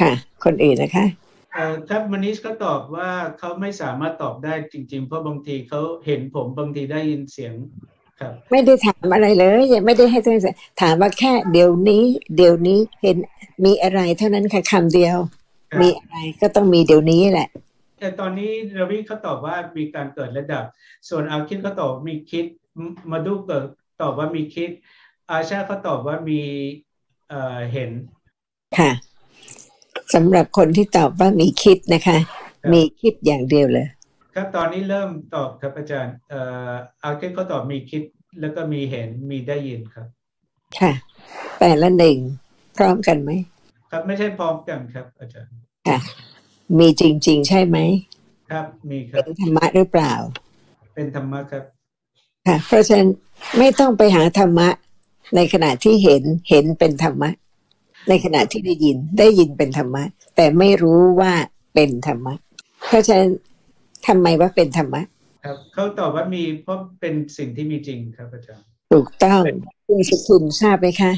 [0.01, 0.13] ค่ะ
[0.45, 1.07] คนอื่นนะคะ
[1.53, 7.55] เอ่อครับมนิชก็ตอบว่าเขาไม่สามารถตอบได้จริง ๆ เพราะบางทีเขาเห็นผมบางทีได้ยินเสียง
[8.21, 10.39] ครับ ไม่ได้ถามอะไรเลยยังไม่ได้ให้ท่าน
[10.81, 12.05] ถามว่าแค่เดี๋ยวนี้
[12.37, 13.17] เดี๋ยวนี้เห็น
[13.65, 15.17] มีอะไรเท่านั้นค่ะคำเดียว
[15.73, 17.49] ครับ มีอะไรก็ต้องมีเดี๋ยวนี้แหละ
[17.99, 20.65] แต่ตอนนี้รวิเขาตอบว่ามีการเกิดระดับ
[21.09, 22.47] ส่วนอาคิดเขาตอบมีคิด
[22.79, 22.81] ม
[23.13, 23.65] มาดูเกิด
[24.03, 24.71] ตอบว่ามีคิด
[25.31, 26.41] อาชาเขาตอบว่ามี
[27.31, 27.91] เอ่อเห็น
[28.79, 28.91] ค่ะ
[30.15, 32.19] สำหรับคนที่ตอบว่ามีคิดนะคะ
[32.65, 33.87] ครับมีคิดอย่างเดียวเลย
[34.35, 36.73] ครับตอนนี้เริ่มตอบครับอาจารย์เอ่อ
[37.03, 38.03] อาคิดเขาตอบมีคิด
[38.41, 40.07] แล้วก็มีเห็นมีได้ยินครับ
[40.79, 40.93] ค่ะ
[41.59, 42.17] แต่ละหนึ่ง
[42.77, 43.31] พร้อมกันไหม
[43.91, 45.55] ครับไม่ใช่พร้อมกันครับ อาจารย์
[45.89, 45.99] ค่ะ
[46.79, 47.79] มีจริง ๆ ใช่ไหม
[48.51, 50.15] ครับ มีครัเป็บนธรรมะหรือเปล่า
[50.95, 51.65] เป็นธรรมะครับ
[52.47, 53.09] ค่ะ เพราะฉะนั้น
[53.59, 54.69] ไม่ต้องไปหาธรรมะ
[55.37, 57.31] ในขณะที่เห็นเห็นเป็นธรรมะ
[58.09, 60.03] ในขณะที่ได้ยินได้ยินเป็นธรรมะ
[60.37, 61.33] แต่ไม่รู้ว่า
[61.75, 62.35] เป็นธรรมะ
[62.89, 63.31] เพราะฉะนั้น
[64.07, 65.03] ทำไมว่าเป็นธรรมะ
[65.45, 69.43] ครับเขาตอบว่ามีเพราะเป็นสิ่งที่มีจริงครับอาจารย์ถูกต้อง
[69.87, 71.13] คุณสุคุณทราบไหมคะ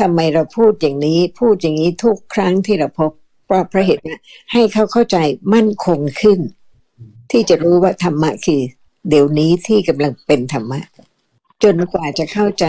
[0.00, 3.10] ทำไมเราพูดอย่างนี้พูดอย่างนี้ทุกครั้งที่เราพบ
[3.46, 4.16] เพราะเพราะเหตุว่า
[4.52, 5.16] ให้เขาเข้าใจ
[5.54, 6.38] มั่นคงขึ้น
[7.30, 8.60] ที่จะรู้ว่าธรรมะคือ
[9.08, 10.80] เดี๋ยวนี้ที่กำลังเป็นธรรมะ
[11.62, 12.66] จนกว่าจะเข้าใจ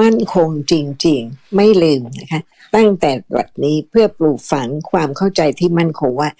[0.00, 0.74] มั่นคงจ
[1.06, 2.42] ริง ๆ ไม่ลืมนะคะ
[2.76, 6.30] ตั้งแต่บัดนี้เพื่อปลูกฝังความเข้าใจที่มั่นคงว่า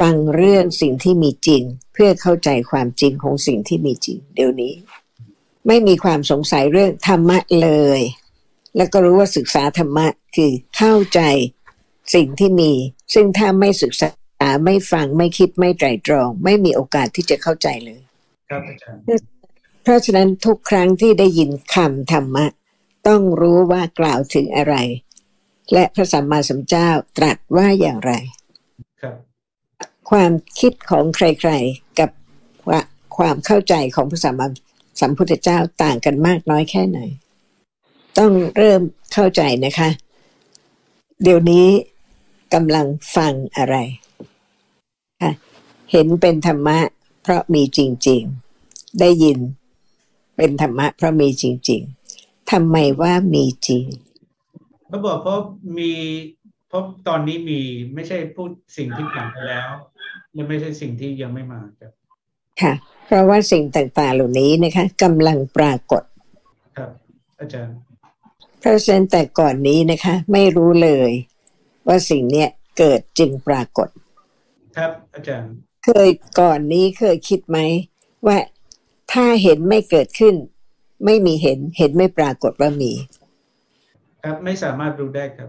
[0.00, 4.72] ฟังเรื่องสิ่งที่มีจริง เพื่อเข้าใจความจริงของสิ่งที่มีจริง เดี๋ยวนี้
[5.66, 8.00] ไม่มีความสงสัยเรื่องธรรมะเลย
[8.76, 11.20] แล้วก็รู้ว่าศึกษาธรรมะคือเข้าใจ
[12.14, 12.72] สิ่งที่มี
[13.14, 14.08] ซึ่งถ้าไม่ศึกษา
[14.64, 18.00] ไม่ฟังไม่คิดไม่ไตรตรอง ไม่มีโอกาสที่จะเข้าใจเลย
[18.50, 19.02] ครับอาจารย์
[19.82, 22.46] เพราะฉะนั้นทุกครั้งที่ได้ยินคำธรรมะ
[23.08, 24.74] ต้องรู้ว่ากล่าวถึงอะไร
[25.72, 28.12] และพระสัมมาสัมพุทธเจ้าตรัสว่าอย่างไร
[29.02, 29.18] ครับ
[30.10, 32.10] ความคิดของใครๆกับ
[32.68, 32.80] ว่า
[33.16, 34.46] ความเข้าใจของพระสัมมา
[35.00, 36.98] สัมพุทธเจ้าต่างกันมากน้อยแค่ไหน
[38.18, 38.80] ต้องเริ่ม
[39.12, 39.88] เข้าใจนะคะ
[41.22, 41.66] เดี๋ยวนี้
[42.54, 43.76] กำลังฟังอะไร
[45.22, 45.32] ค่ะ
[45.92, 46.78] เห็นเป็นธรรมะ
[47.22, 48.22] เพราะมีจริง
[48.62, 49.38] ๆ ได้ยิน
[50.40, 51.80] เป็นธรรมะเพราะมีจริง
[52.16, 53.84] ๆทำไมว่ามีจริง
[54.88, 55.38] เขาบอกเพราะ
[55.78, 55.92] มี
[56.68, 57.60] เพราะตอนนี้มี
[57.94, 59.68] ไม่ใช่พูดสิ่งที่ผ่านไปแล้ว
[60.34, 61.92] และไม่ใช่สิ่งที่ยังไม่มาครับ
[62.60, 62.72] ค่ะ
[63.06, 66.02] เพราะว่าสิ่งต่างๆเหล่านี้นะคะกำลังปรากฏ
[66.76, 66.90] ครับ
[67.40, 67.74] อาจารย์
[68.60, 71.10] เพราะฉะนั้นแต่ก่อนนี้นะคะ ไม่รู้เลย
[71.86, 72.48] ว่าสิ่งเนี้ย
[72.78, 73.88] เกิดจึงปรากฏ
[74.76, 75.50] ครับ อาจารย์
[75.84, 76.08] เคย
[76.40, 77.58] ก่อนนี้เคยคิดไหม
[78.26, 78.36] ว่า
[79.12, 80.34] ถ้าเห็นไม่เกิดขึ้น
[81.04, 82.92] ไม่มีเห็นเห็นไม่ปรากฏว่ามี
[84.22, 85.48] ครับไม่สามารถรู้ได้ครับ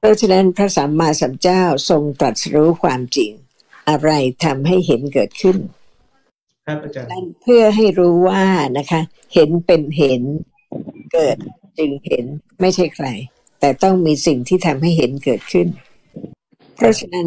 [0.00, 3.32] เพราะฉะนั้นพระสัมมาสัมพุทธเจ้าทรงตรัสรู้ความจริง
[3.88, 4.10] อะไร
[4.44, 5.56] ทำให้เห็นเกิดขึ้น
[6.66, 8.44] ครับอาจารย์นั่นเพื่อให้รู้ว่า
[8.78, 9.00] นะคะ
[9.34, 10.22] เห็นเป็นเห็น
[11.12, 11.36] เกิด
[11.78, 12.24] จึงเห็น
[12.60, 13.06] ไม่ใช่ใคร
[13.60, 15.68] แต่ต้องมีสิ่งที่ทำให้เห็นเกิดขึ้น
[16.76, 17.26] เพราะฉะนั้น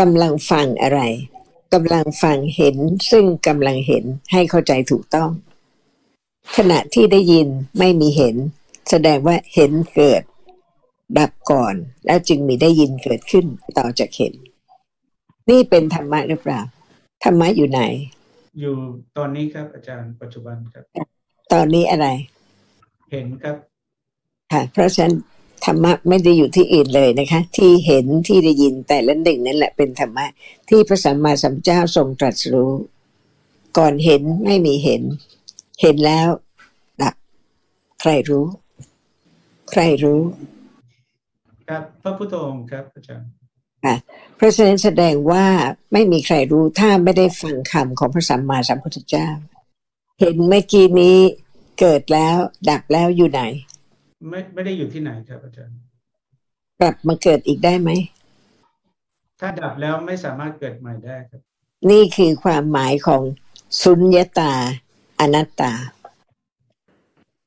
[0.00, 1.00] กำลังฟังอะไร
[1.74, 2.76] กำลังฟังเห็น
[3.10, 5.30] ซึ่งกำลังเห็นให้เข้าใจถูกต้อง
[6.56, 8.36] ขณะที่ได้ยินไม่มีเห็น
[8.90, 10.22] แสดงว่าเห็นเกิด
[11.18, 11.74] ดับก่อน
[12.06, 13.46] แล้วจึงมีได้ยินเกิดขึ้น
[13.78, 14.34] ต่อจากเห็น
[15.50, 16.60] นี่เป็นธรรมะหรือเปล่า
[17.24, 17.80] ธรรมะอยู่ไหน
[18.60, 18.74] อยู่
[19.16, 20.84] ตอนนี้ครับอาจารย์ปัจจุบันครับ
[21.52, 22.06] ตอนนี้อะไร
[23.10, 23.56] เห็นครับ
[24.52, 25.14] ค่ะเพราะฉะนั้น
[25.64, 30.26] ธรรมะไม่ได้อยู่ที่อื่นเลยนะคะ ที่เห็นที่ได้ยินแต่ละหนึ่งนั่นแหละเป็นธรรมะ
[30.68, 32.72] ที่พระสัมมาสัมพุทธเจ้าทรงตรัสรู้
[33.78, 35.02] ก่อนเห็นไม่มีเห็น
[35.80, 36.28] เห็นแล้ว
[37.02, 37.14] ดับ
[38.00, 38.46] ใครรู้
[39.70, 40.20] ใครรู้
[41.68, 43.28] ครับพระพุทธองค์ครับอาจารย์
[44.36, 45.44] เพราะฉะนั้นแสดงว่า
[45.92, 49.28] ไม่มีใครรู้ถ้าไม่ได้ฟังคำของพระสัมมาสัมพุทธเจ้า
[50.20, 51.18] เห็นเมื่อกี้นี้
[51.80, 52.36] เกิดแล้ว
[52.70, 53.42] ดับแล้วอยู่ไหน
[54.28, 55.76] ไม่ไม่ได้อยู่ที่ไหนครับอาจารย์
[56.80, 57.90] กลับมาเกิดอีกได้ไหม
[59.40, 61.40] ถ้าดับแล้วไม่สามารถเกิดใหม่ได้ครับ
[61.90, 63.22] นี่คือความหมายของ
[63.82, 64.52] สุญญตา
[65.20, 65.72] อนัตตา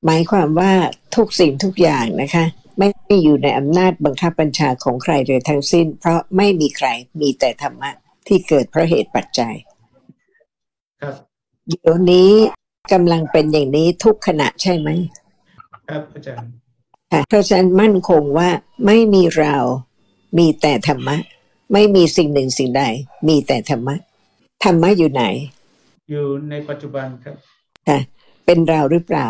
[0.05, 0.73] หมายความว่า
[1.15, 2.45] ทุกสิ่งทุกอย่างนะคะ
[2.77, 6.88] ไม่ได้อยู่ในอำนาจบังคับบัญชาของใครเลยทั้งสิ้น เพราะไม่มีใคร
[7.21, 7.91] มีแต่ธรรมะ
[8.27, 9.55] ที่เกิดเพราะเหตุปัจจัย
[11.01, 11.15] ครับ
[11.67, 12.31] เดี๋ยวนี้
[12.93, 14.89] กำลังเป็นอย่างนี้ทุกขณะใช่ไหม
[15.89, 16.61] ครับอาจารย์
[17.12, 18.50] ค่ะเพราะฉะนั้นมั่นคงว่า
[18.86, 19.56] ไม่มีเรา
[20.38, 21.17] มีแต่ธรรมะ
[21.74, 22.84] ไม่มีสิ่งหนึ่งสิ่งใด
[23.28, 23.95] มีแต่ธรรมะ
[24.63, 25.24] ธรรมะอยู่ไหน
[26.12, 27.36] อยู่ในปัจจุบันครับ
[27.88, 28.00] ค่ะ
[28.45, 29.30] เป็นเราหรือเปล่า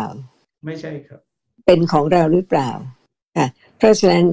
[0.66, 1.20] ไม่ใช่ครับ
[1.66, 2.70] เป็นของเราหรือเปล่า
[3.36, 4.24] ค่ะ เพราะฉะนั้น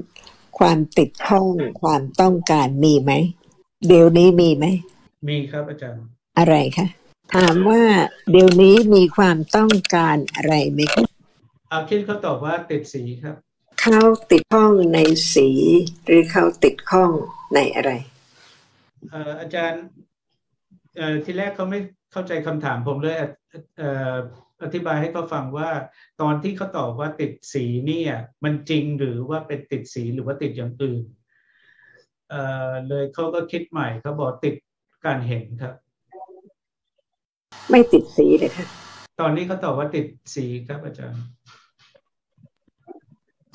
[0.59, 1.47] ความติดข้อง
[1.81, 3.11] ความต้องการมีไหม
[3.87, 4.65] เดี๋ยวนี้มีไหม
[5.29, 6.03] มีครับอาจารย์
[6.37, 6.87] อะไรคะ
[7.35, 7.83] ถามว่า
[8.31, 11.08] เดี๋ยวนี้มีความต้องการอะไรไหมคะ
[11.71, 13.35] อาคิดเขาตอบว่าติดสีครับ
[13.81, 14.01] เขา
[14.31, 14.99] ติดข้องใน
[15.33, 15.49] สี
[16.05, 17.11] หรือเขาติดข้อง
[17.53, 17.91] ในอะไร
[19.09, 19.83] เอ่ออาจารย์
[20.97, 21.79] เอ่อที่แรกเขาไม่
[22.11, 23.15] เข้าใจคำถามผมเลย
[23.77, 24.15] เอ่อ
[24.63, 25.69] อธิบายให้เขาฟังว่า
[26.21, 31.03] ตอนที่เขาตอบว่าติดสีเนี่ยมันจริงหรือว่าเป็นติดสีหรือว่าติดอย่างอื่น
[32.29, 34.55] เอ่อเลยเขาก็คิดใหม่เขาบอกติด
[35.05, 35.73] การเห็นครับ
[37.69, 38.65] ไม่ติดสีเลยค่ะ
[39.19, 40.05] ตอนนี้เขาตอบว่าติด
[40.35, 41.23] สีครับอาจารย์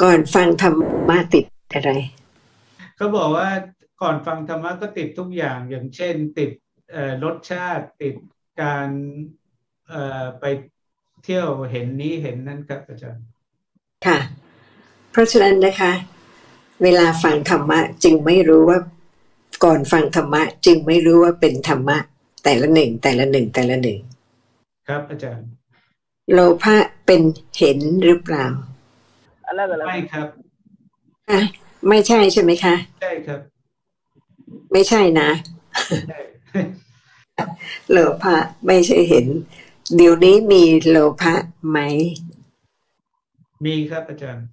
[0.02, 0.74] ก่อนฟังธรร
[1.08, 1.90] มะติดอะไร
[2.96, 3.48] เขาบอกว่า
[4.02, 6.50] ก่อนฟังธรรมะก็ติดทุกอย่างอย่างเช่น ติด
[6.92, 8.14] เอ่อรสชาติติด
[8.62, 8.88] การ
[9.88, 10.44] เอ่อไป
[11.24, 13.24] เที่ยวเห็นนี้เห็นนั่นครับอาจารย์
[14.06, 14.18] ค่ะ
[15.10, 15.92] เพราะฉะนั้นนะคะ
[16.82, 18.78] เวลาฟังธรรมะจึงไม่รู้ว่า
[19.64, 21.96] ก่อนฟังธรรมะ จึงไม่รู้ว่าเป็นธรรมะ
[22.44, 23.98] แต่ละหนึ่งแต่ละหนึ่งแต่ละหนึ่ง
[24.88, 25.48] ครับอาจารย์
[26.32, 26.76] โลภะ
[27.06, 27.22] เป็น
[27.56, 28.46] เห็นหรือเปล่า
[29.53, 30.27] अलग अलग ไม่ครับ
[31.29, 31.39] อ่ะ
[31.89, 33.39] ไม่ใช่ใช่ไหมคะ ใช่ครับ
[34.71, 35.29] ไม่ใช่นะ
[36.09, 36.19] ใช่
[37.91, 38.37] โลภะ
[38.67, 39.25] ไม่ใช่เห็น
[39.95, 41.33] เดี๋ยวนี้มีโลภะ
[41.69, 41.77] ไหม
[43.65, 44.43] มีครับอาจารย์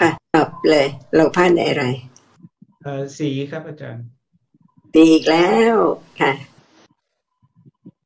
[0.00, 1.84] ค่ะตอบเลย โลภะในอะไร
[2.82, 4.02] เอ่อสีครับอาจารย์
[4.94, 5.74] ดีอีกแล้ว
[6.20, 6.32] ค่ะ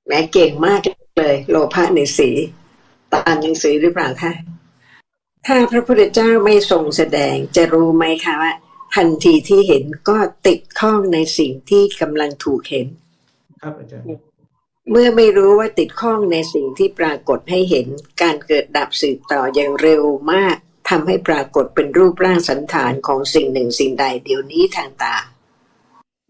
[0.07, 0.81] แหม่เก่งมาก
[1.21, 2.31] เลย โลภะในสี
[3.15, 4.33] ตามหนังสือหรือเปล่าคะ
[5.48, 8.54] ถ้าพระพุทธเจ้าไม่ทรงแสดงจะรู้ไหมคะว่า
[8.96, 12.88] ทันทีที่เห็นก็ติดข้องในสิ่งที่กำลังถูกเห็น
[13.62, 14.24] ครับอาจารย์
[14.92, 17.88] เมื่อไม่รู้ว่าติดข้องในสิ่งที่ปรากฏให้เห็น
[18.22, 20.56] การเกิดดับสืบต่ออย่างเร็วมาก
[20.90, 25.16] ทำให้ปรากฏเป็นรูปร่างสันฐานของสิ่งหนึ่งสิ่งใดเดี๋ยวนี้ทางตา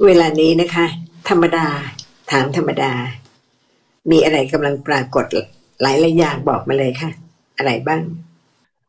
[0.06, 0.86] เวลานี้นะคะ
[1.30, 1.68] ธรรมดา
[2.32, 2.94] ถามธรรมดา
[4.12, 5.26] มีอะไรกำลังปรากฏ
[5.82, 7.12] หลายหลายๆอย่างบอกมาเลยค่ะ
[7.58, 8.02] อะไรบ้าง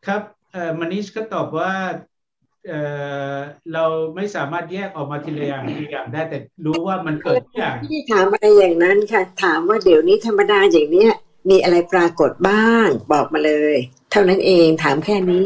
[0.07, 1.73] ครับเอ่อมนิชก็ตอบว่า
[2.69, 2.81] เอ่
[3.35, 3.37] อ
[3.73, 3.85] เรา
[4.17, 11.13] ไม่สามารถแยกออกมาทีละอย่างทีละอย่างได้แต่รู้ว่ามันเกิดทุกอย่างที่ถามอะไรอย่างนั้นค่ะ ถามว่าเดี๋ยวนี้ธรรมดาอย่างเนี้ย
[11.51, 13.77] มีอะไรปรากฏบ้างบอกมาเลย
[14.11, 15.43] เท่านั้นเองถามแค่นี้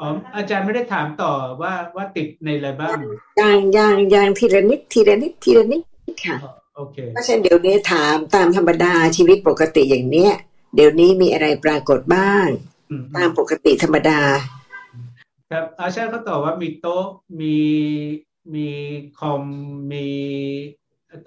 [0.00, 2.88] อ๋ออาจารย์ไม่ได้ถามต่อว่าว่าติดในอะไรบ้าง
[3.38, 5.82] อย่างอย่างอย่างทีละนิดทีละนิดทีละนิด
[6.24, 6.36] ค่ะ
[6.76, 10.32] โอเคเพราะฉะนั้นเดี๋ยวนี้ถามตามธรรมดาชีวิตปกติอย่างเนี้ย
[10.74, 12.73] เดี๋ยวนี้มีอะไรปรากฏบ้างอืม
[13.16, 14.20] ตามปกติธรรมดา
[15.50, 17.04] ครับอาชาเขาตอบว่ามีโต๊ะ
[17.40, 17.56] มี
[18.54, 18.68] มี
[19.18, 19.42] คอม
[19.92, 20.06] มี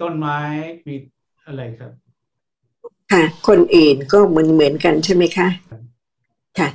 [0.00, 0.38] ต้นไม้
[0.86, 0.94] มี
[1.46, 1.92] อะไรครับ
[3.12, 5.48] ค่ะ คนอื่นก็เหมือนเหมือนกันใช่ไหมคะ
[6.58, 6.68] ค่ะ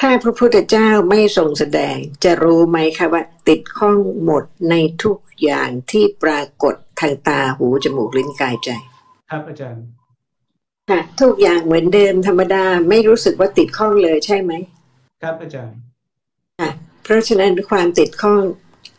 [0.00, 8.70] ถ้าพระพุทธเจ้าไม่ทรงแสดง จะรู้ไหมคะว่า ติดข้องหมดในทุกอย่างที่ปรากฏทางตาหูจมูกลิ้นกายใจ
[9.30, 9.82] ครับอาจารย์
[10.90, 14.52] ค่ะทุกอย่างเหมือนเดิมธรรมดาไม่รู้สึกว่าติดข้องเลยใช่ไหม
[15.22, 15.78] ครับอาจารย์
[16.60, 16.70] ค่ะ
[17.02, 18.42] เพราะฉะนั้นความติดข้อง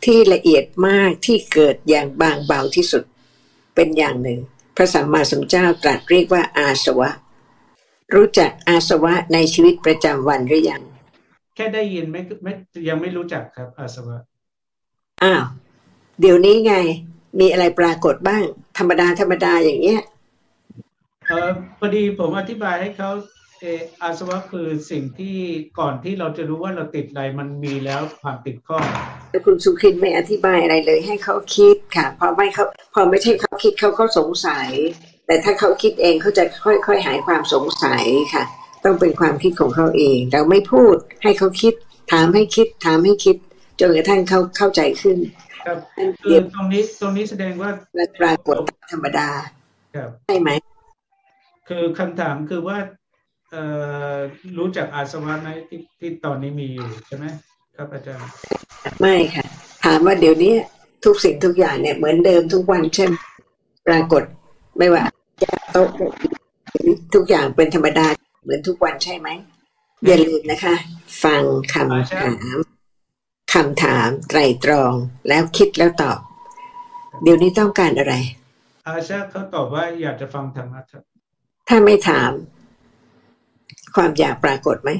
[0.04, 3.04] ที่ละเอียดมากที่เกิดอย่างบางเบาที่สุด
[3.74, 4.40] เป็นอย่างหนึ่ง
[4.76, 7.10] พระสัมมาสัมพุทธเจ้าตรัสเรียกว่าอาสวะ
[8.14, 10.82] รู้จักอาสวะในชีวิตประจำวันหรือยัง
[11.56, 12.52] แค่ได้ยินไม่ไม่
[12.88, 14.16] ยังไม่รู้จักครับ อาสวะ
[15.22, 15.42] อ้าว
[16.20, 16.74] เดี๋ยวนี้ไง
[17.40, 18.42] มีอะไรปรากฏบ้าง
[18.78, 20.02] ธรรมดาธรรมดาอย่างเงี้ย
[21.28, 23.10] เออพอดีผมอธิบายให้เขา
[23.60, 25.36] เอออาสวะคือสิ่งที่
[25.78, 28.84] ก่อนที่เราจะรู้ว่าเราติดอะไรมันมีแล้วความติดข้อง
[29.30, 34.68] แต่คุณสุขินไม่อธิบายอะไรเลย ให้เขาคิดค่ะ พอไม่เขาพอไม่ใช่เขาคิดเขาก็สงสัย
[35.26, 38.04] แต่ถ้าเขาคิดเองเขาจะค่อย ๆ หายความสงสัย
[38.34, 38.44] ค่ะ
[38.84, 41.74] ต้องเป็นความคิดของเขาเอง เราไม่พูดให้เขาคิด
[42.12, 43.36] ถามให้คิด ถามให้คิด
[43.80, 45.18] จนกระทั่งเขาเข้าใจขึ้น
[45.66, 48.56] ครับนั่นคืเดีอยวตรงนี้ตรงนี้แสดงว่าและปรากฏ
[48.92, 49.28] ธรรมดา
[49.94, 50.50] ครับใช่ไหม
[51.68, 52.78] คือคำถามคือว่า
[53.50, 53.64] เอ่
[54.12, 54.14] อ
[54.58, 57.26] รู้จักอาสวะไหมที่ที่ตอนนี้มีอยู่ใช่ไหม
[57.76, 58.30] ครับอาจารย์
[59.00, 59.44] ไม่ค่ะ
[59.84, 60.54] ถามว่าเดี๋ยวนี้
[61.04, 63.10] ทุกสิ่งทุกอย่างเนี่ยเหมือนเดิมทุกวันเช่น
[63.86, 64.22] ปรากฏ
[64.78, 65.04] ไม่ว่า
[65.42, 65.88] จะโต๊ะ
[67.14, 68.06] ทุกอย่างเป็นธรรมดา
[68.42, 69.28] เหมือนทุกวันใช่ไหม
[70.06, 70.74] อย่าลืมนะคะ
[71.24, 71.42] ฟัง
[71.74, 72.56] คำถาม
[73.54, 74.94] คำถามไตรตรอง
[75.28, 76.18] แล้วคิดแล้วตอบ
[77.22, 78.14] เดี๋ยวนี้ต้องการอะไร
[78.86, 81.02] อาชาเขาตอบว่าอยากจะฟังธรรมะครับ
[81.74, 82.32] ถ้าไม่ถาม
[83.94, 84.90] ความอยากปรากฏไหม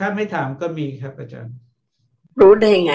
[0.00, 1.54] ถ้าไม่ถามก็มีครับอาจารย์
[2.40, 2.94] รู้ได้ไง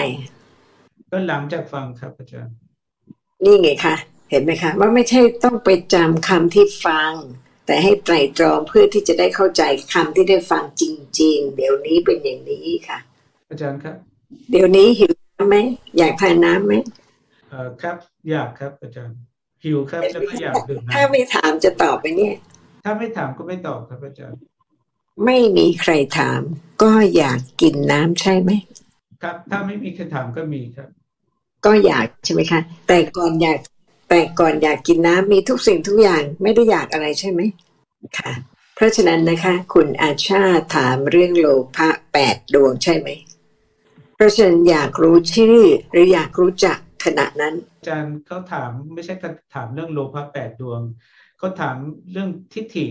[1.10, 2.54] ก็หลังจากฟังครับอาจารย์
[3.44, 3.96] นี่ไงคะ
[4.30, 7.12] เห็นไหมคะ ว่าไม่ใช่ต้องไปจำคำที่ฟัง
[7.66, 10.82] แต่ให้ไตรตรองเพื่อที่จะได้เข้าใจคำที่ได้ฟังจ
[11.20, 12.98] ริง ๆ เดี๋ยวนี้เป็นอย่างนี้ค่ะ
[13.50, 13.96] อาจารย์ครับ
[14.50, 15.56] เดี๋ยวนี้หิวน้ำไหม
[15.98, 16.74] อยากทานน้ำไหม
[17.50, 17.96] เอ่อครับ
[18.30, 19.16] อยากครับอาจารย์
[19.64, 22.36] หิวครับแล้วก็อยากดื่มถ้าน้ำไม่ถามจะตอบไปเนี่ย
[22.84, 24.40] ถ้าไม่ถามก็ไม่ตอบครับอาจารย์
[25.24, 26.40] ไม่มีใครถาม
[26.82, 28.50] ก็อยากกินน้ำใช่ไหม
[29.22, 30.88] ครับ ถ้าไม่มีใครถามก็มีครับ
[31.66, 33.58] ก็อยากใช่ไหมคะ แต่ก่อนอยาก
[34.10, 37.40] แต่ก่อนอยากกินน้ำมีทุกสิ่งทุกอย่างไม่ได้อยากอะไรใช่ไหม
[38.18, 38.32] ค่ะ
[38.74, 40.42] เพราะฉะนั้นนะคะ คุณอาชา
[40.74, 43.08] ถามเรื่องโลภะแปดดวงใช่ไหม
[44.14, 50.80] เพราะฉะนั้นอยากรู้ชื่อหรืออยากรู้จักขณะนั้นอาจารย์เขาถามไม่ใช่การถามเรื่องโลภะแปดดวง
[51.42, 51.76] เขาถาม
[52.12, 52.86] เรื่องทิฏฐิ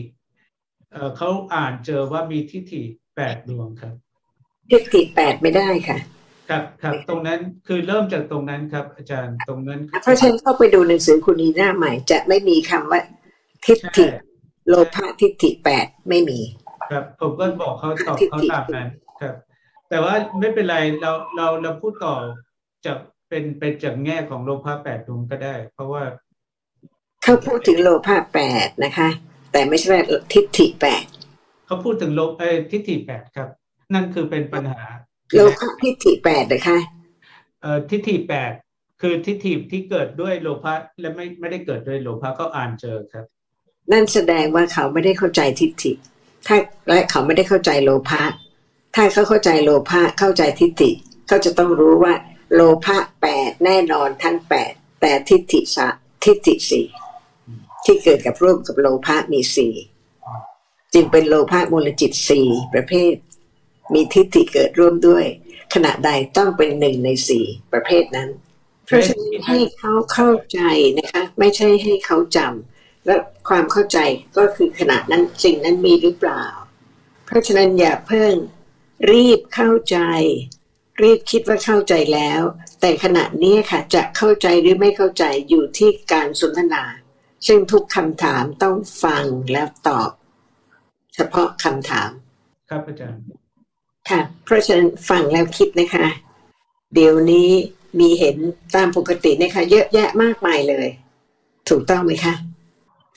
[0.92, 2.82] เอ่อเขาอ่านเจอว่ามีทิฏฐิ
[3.16, 3.94] แปดดวงครับ
[4.72, 5.98] ทิฏฐิแปดไม่ได้ค่ะ
[6.50, 13.02] ครับครับตรงนั้นคือเริ่มจากตรงนั้นครับ อาจารย์ตรงนั้นเพราะฉะนั้นเข้าไปดูหนังสือคุณนีหน้าใหม่ จะไม่มีคำว่า
[13.66, 14.22] ทิฏฐิใช่
[14.68, 16.40] โลภะทิฏฐิแปดไม่มี
[16.92, 18.90] ครับ ผมก็บอกเขาตอบทิฏฐิเขาตามนั้น
[19.22, 19.36] ครับ
[19.90, 22.16] แต่ว่าไม่เป็นไรเราเราเราพูดต่อ
[22.86, 22.98] จาก
[23.30, 26.04] เป็นเป็นจากแง่ของโลภะแปดดวงก็ได้ เพราะว่า
[27.24, 29.10] เขาพูดถึงโลภะแปดนะคะ
[29.52, 30.04] แต่ไม่ใช่ว่า
[30.34, 31.04] ทิฏฐิแปด
[31.66, 33.50] เขาพูดถึงโลเออทิฏฐิแปดครับ
[33.94, 34.82] นั่นคือเป็นปัญหา
[35.36, 36.78] โลภะทิฏฐิแปดนะคะ
[37.62, 38.52] เอ่อทิฏฐิแปด
[39.02, 43.26] คือทิฏฐิที่เกิดด้วยโลภะและไม่ไม่ได้เกิดด้วยโลภะเขาอ่านเจอครับ
[43.92, 45.92] นั่นแสดงว่าเขาไม่ได้เข้าใจทิฏฐิ
[46.48, 46.58] ถ้า
[46.88, 48.22] และเขาไม่ได้เข้าใจโลภะ
[48.96, 50.92] ถ้าเขาเข้าใจโลภะเข้าใจทิฏฐิ
[51.28, 52.14] เขาจะต้องรู้ว่า
[52.54, 55.88] โลภะแปดแน่นอนทั้งแปดแต่ทิฏฐิสะ
[56.24, 56.86] ทิฏฐิสี่
[57.86, 59.74] ที่เกิดกับร่วมกับโลภะมีสี่
[60.94, 63.16] จึงเป็นโลภะมูลจิตสี่ประเภท
[63.94, 65.26] มีทิฏฐิเกิดร่วมด้วย
[65.74, 68.30] ขณะใดต้องเป็นหนึ่งในสี่ประเภทนั้น
[68.86, 70.62] เพราะฉะนั้นให้เขาเข้าใจ
[70.98, 73.16] นะคะ ไม่ใช่ให้เขาจำและ
[73.50, 74.00] ความเข้าใจ
[74.38, 76.44] ก็คือขณะนั้นสิ่งนั้นมีหรือเปล่า
[77.26, 78.34] เพราะฉะนั้นอย่าเพิ่ง
[79.12, 79.98] รีบเข้าใจ
[81.02, 82.42] รีบคิดว่าเข้าใจแล้ว
[82.82, 86.84] แต่ขณะนี้ค่ะ จะเข้าใจหรือไม่เข้าใจอยู่ที่การสนทนา
[87.48, 90.12] ซึ่งทุกคำถามต้องฟังแล้วตอบ
[91.16, 92.10] เฉพาะคำถาม
[92.70, 93.22] ครับอาจารย์
[94.10, 96.08] ค่ะ เพราะฉะนั้นฟังแล้วคิดนะคะ
[96.94, 97.50] เดี๋ยวนี้
[98.00, 98.38] มีเห็น
[98.76, 100.88] ตามปกตินะคะ เยอะแยะมากมายเลย
[101.70, 102.34] ถูกต้องไหมคะ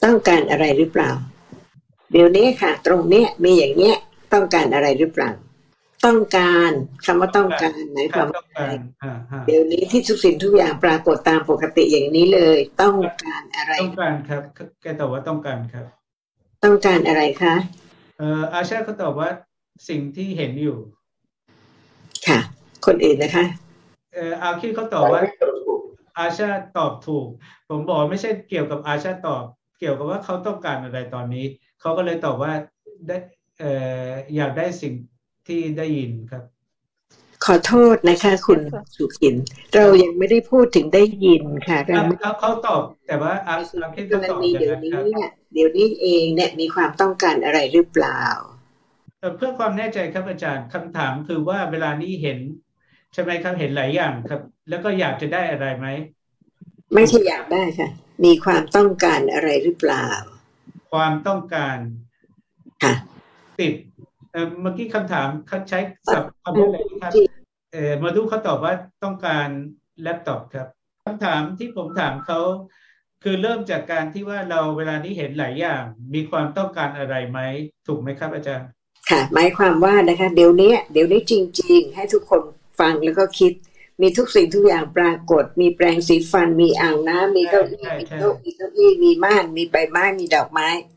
[0.05, 1.11] ต้องการอะไรหรือเปล่า
[2.13, 3.97] เดี๋ยวนี้ค่ะ ตรงเนี้ยมีอย่างเนี้ย
[4.33, 5.31] ต้องการอะไรหรือเปล่า
[6.07, 6.71] ต้องการ
[7.05, 14.43] คำว่าต้องการหมายคครัวาบมต้ว่าองการอ่าฮะเดี๋ยวนี้ที่ทุกสิ่งทุกอย่างปรากฏตามปกติอย่างนี้เลย ต้องการอะไร ต้องการครับ
[14.83, 15.87] แกตอบว่าต้องการครับ
[16.65, 17.55] ต้องการอะไรคะ
[18.19, 19.29] เอ่ออาชาเขาตอบว่า
[19.89, 20.79] สิ่งที่เห็นอยู่
[22.29, 22.39] ค่ะ
[22.87, 23.45] คนอื่นนะคะ
[24.15, 25.21] เอ่ออาคิดเขาตอบว่า
[26.19, 27.27] อาชาตอบถูก
[27.69, 29.45] ผมบอกไม่ใช่เกี่ยวกับอาชาตอบ
[29.79, 31.45] เกี่ยวกับว่าเขาต้องการอะไรตอนนี้
[31.81, 32.53] เขาก็เลยตอบว่า
[33.07, 33.17] ได้
[33.59, 33.73] เอ่
[34.07, 34.95] ออยากได้สิ่ง
[35.47, 36.45] ที่ได้ยินครับ
[37.45, 38.61] ขอโทษนะคะ คุณ
[38.97, 39.35] สุขิน
[39.75, 48.23] เรายังไม่ได้พูดถึงได้ยินค่ะเราไม่เขาเขาตอบ แต่ว่าอาอาคิดกเขารตอบณีอย่างเดี๋ยวนั้นนี้ครับเนี่ยเดี๋ยวนี้เองเนี่ยมีความต้องการอะไรหรือเปล่า
[49.21, 52.39] เอ่อเพื่อความแน่ใจครับอาจารย์คำถามคือว่าเวลานี้เห็น
[53.13, 55.87] ใช่ไหมครับเห็นหลายอย่างครับ แล้วก็อยากจะได้อะไรไหม
[56.95, 57.89] ไม่ใช่อยากได้ค่ะ
[58.25, 60.09] มีความต้องการอะไรหรือเปล่า
[60.93, 61.77] ความต้องการ
[62.83, 62.95] ค่ะ
[63.61, 63.75] ติด
[64.35, 65.79] เอ่อเมื่อกี้คำถามเขาใช้
[66.13, 67.13] ศัพท์คำว่าอะไรนะครับ
[67.73, 69.49] เออมาดูเขาตอบว่าต้องการ
[70.03, 70.67] แล็ปท็อปครับ
[71.05, 72.41] คำถามที่ผมถามเขา
[73.23, 75.83] คือเริ่มจากการที่ว่าเราเวลานี้เห็นหลายอย่าง
[76.15, 77.41] มีความต้องการอะไรไหม
[77.87, 78.69] ถูกไหมครับอาจารย์
[79.11, 82.43] ค่ะ หมายความว่านะคะเดี๋ยวนี้เดี๋ยวนี้จริง ๆ ให้ทุกคน
[82.81, 83.53] ฟังแล้วก็คิด
[84.01, 90.94] มีทุกสิ่งทุกอย่างปรากฏ มีแปรงสีฟัน มีอ่างน้ำมีเก้าอี้ใช่มีใช่โต๊ะมีเก้าอี้มีม่าน มีใบไม้มีดอกไม้ครับ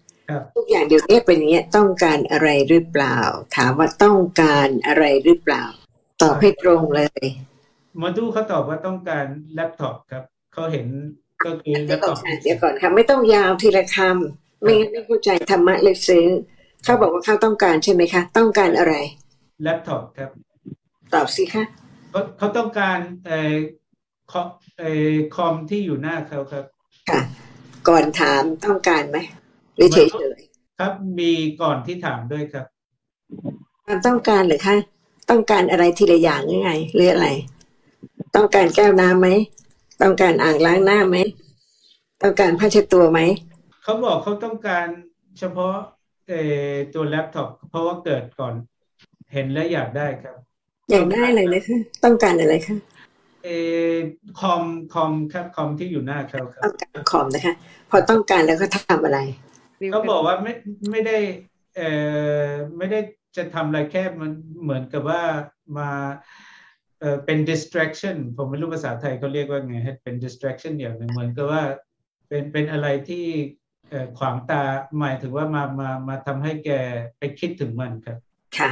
[0.55, 3.17] ทุกอย่างเดี๋ยวนี้เป็นอย่างเงี้ยต้องการอะไรหรือเปล่า
[3.55, 5.63] ถามว่าต้องการอะไรหรือเปล่า
[6.21, 7.23] ตอบให้ตรงเลย
[8.01, 10.87] มาดูเขาตอบว่าต้องการแล็ปท็อปครับเขาเห็น
[11.45, 16.27] ก็คือเดี๋แล็ยวปก่ท็ออนปค่ะเดี๋ยวก่อนค่ะไม่ต้องยาวทีละคำไม่งั้นไม่เข้าใจธรรมะเลยซึ้ง
[16.83, 18.93] เขาบอกว่าเขาต้องการใช่ไหมคะ ต้องการอะไร
[19.63, 20.29] แล็ปท็อปครับ
[21.13, 21.63] ตอบสิคะ
[22.11, 23.55] เขาเขาต้องการเอ่อ
[24.31, 24.47] คอม
[24.79, 26.65] เอ่อคอมที่อยู่หน้าเขาครับ
[27.09, 27.21] ค่ะ
[27.89, 29.17] ก่อนถามต้องการไหม
[29.77, 30.07] หรือเฉย
[30.79, 34.75] ครับมีก่อนที่ถามด้วยครับๆความต้องการหรือคะ
[35.29, 37.27] ต้องการอะไรทีละอย่างยังไงหรืออะไร
[38.35, 39.29] ต้องการแก้วน้ำไหม
[40.01, 41.17] ต้องการอ่างล้างหน้าไหม
[42.21, 43.19] ต้องการผ้าเช็ดตัวไหม
[43.83, 44.87] เขาบอกเขาต้องการ
[45.39, 45.75] เฉพาะ
[46.27, 48.53] เอ่อตัวแล็ปท็อปเพราะว่าเกิดก่อน
[49.33, 50.35] เห็นและอยากได้ครับ
[50.91, 52.75] อยากได้อะไรนะคะต้องการอะไรคะ
[53.43, 53.49] เอ
[53.91, 53.93] อ
[54.39, 54.63] คอม
[54.93, 57.53] คอมครับคอมที่อยู่หน้าเขาครัต้บองการคอมนะคะ
[57.89, 59.19] พอต้องการแล้วก็ทำอะไร
[59.91, 60.53] เขาบอกว่าไม่
[60.91, 61.17] ไม่ได้
[61.75, 61.89] เอ่
[62.47, 62.99] อไม่ได้
[63.37, 65.21] จะทำอะไรแค่มันเหมือนกับว่า
[65.77, 65.89] มา
[66.99, 71.63] เอ่อเป็น distraction ผมไม่รู้ภาษาไทยเขาเรียกว่าไงให้เป็น distraction อย่างหนึ่งเหมือนกับว่า
[72.27, 73.25] เป็นเป็นอะไรที่
[74.17, 74.63] ขวางตา
[74.99, 76.69] หมายถึงว่ามามามาทำให้แก
[77.17, 78.17] ไปคิดถึงมันครับ
[78.57, 78.71] ค่ะ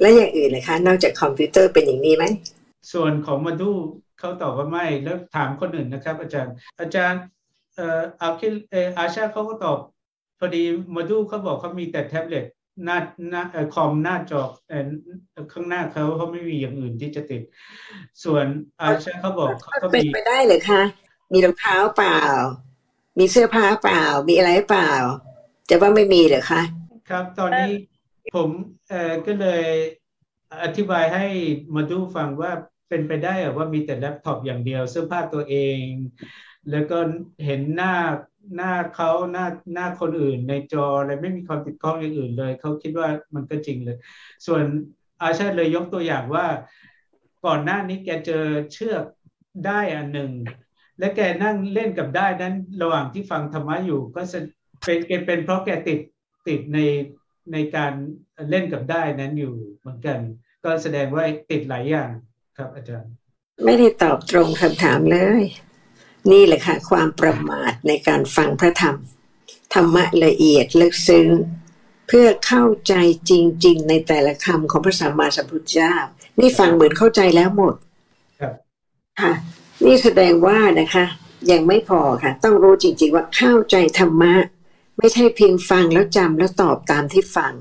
[0.00, 2.24] และอย่างอื่นเลยคะ นอกจากคอมพิวเตอร์เป็นอย่างนี้ไหม
[2.92, 3.70] ส่วนของมาดู
[4.18, 9.78] เขาตอบว่าไม่แล้วถามคนอื่นนะครับ อาจารย์ อาจารย์เอ่ออาคิลเอออาชาเขาก็ตอบ
[10.38, 10.62] พอดี
[10.94, 12.44] มาดูเขาบอกเขามีแต่แท็บเล็ต
[12.84, 12.98] หน้า
[13.30, 13.42] หน้า
[13.74, 17.42] คอมหน้าจอเอ่อข้างหน้าเขาเขาไม่มีอย่างอื่นที่จะติด
[18.24, 18.46] ส่วน
[18.80, 20.82] อาชาเขาบอกเขาเป็นไปได้เลยคะ
[21.32, 22.20] มีรองเท้าเปล่า
[23.18, 24.92] มีเสื้อผ้าเปล่า มีอะไรเปล่า
[25.68, 26.62] จะว่าไม่มีเหรอคะ
[27.10, 27.72] ครับ ตอนนี้
[28.34, 28.48] ผม
[28.88, 29.64] เอ่อก็เลย
[30.64, 31.26] อธิบายให้
[31.74, 32.52] มาดูฟังว่า
[32.88, 35.78] เป็นไปได้ว่ามีแต่แล็ปท็อปอย่างเดียว เสื้อผ้าตัวเอง
[36.70, 36.98] แล้วก็
[37.44, 37.94] เห็นหน้า
[38.56, 43.96] หน้าเขาหน้าหน้าคนอื่น ในจออะไรไม่มีความติดข้องอย่างอื่นเลย เขาคิดว่ามันก็จริงเลย
[44.46, 44.64] ส่วน
[45.22, 46.46] อาชาเลยยกตัวอย่างว่า
[47.46, 49.04] ก่อนหน้านี้แกเจอเชือก
[49.66, 50.30] ได้อันหนึ่ง
[50.98, 54.22] และแกนั่งเล่นกับได้นั้นระหว่างที่ฟังธรรมะอยู่ ก็
[54.84, 56.00] เป็นเป็นเพราะแกติด
[56.48, 56.78] ติดใน
[57.52, 57.92] ในการ
[58.50, 60.18] เล่นกับได้นั้นอยู่เหมือนกัน
[60.64, 62.10] ก็แสดงว่าติดหลายอย่าง
[62.58, 63.12] ครับอาจารย์
[63.64, 65.42] ไม่ได้ตอบตรงคำถามเลย
[66.32, 68.96] นี่แหละค่ะความประมาทในการฟังพระธรรม
[69.74, 71.28] ธรรมะละเอียดลึกซึ้ง
[72.08, 72.94] เพื่อเข้าใจ
[73.30, 75.94] จริง ๆ ในแต่ละคำของพระสัมมาสัมพุทธเจ้า
[76.38, 77.74] นี่ฟังเหมือนเข้าใจแล้วหมด
[78.40, 78.52] ครับ
[79.20, 79.32] ค่ะ
[79.84, 81.04] นี่แสดงว่านะคะ
[81.50, 84.34] ยังไม่พอค่ะ ต้องรู้จริง ๆ ว่าเข้าใจธรรมะ
[84.98, 87.52] ไม่ใช่เพียงฟังแล้วจำแล้วตอบตามที่ฟัง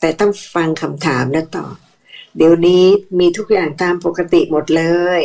[0.00, 1.74] แต่ต้องฟังคำถามแล้วตอบ
[2.36, 2.84] เดี๋ยวนี้
[3.18, 4.84] มีทุกอย่างตามปกติหมดเล
[5.18, 5.20] ย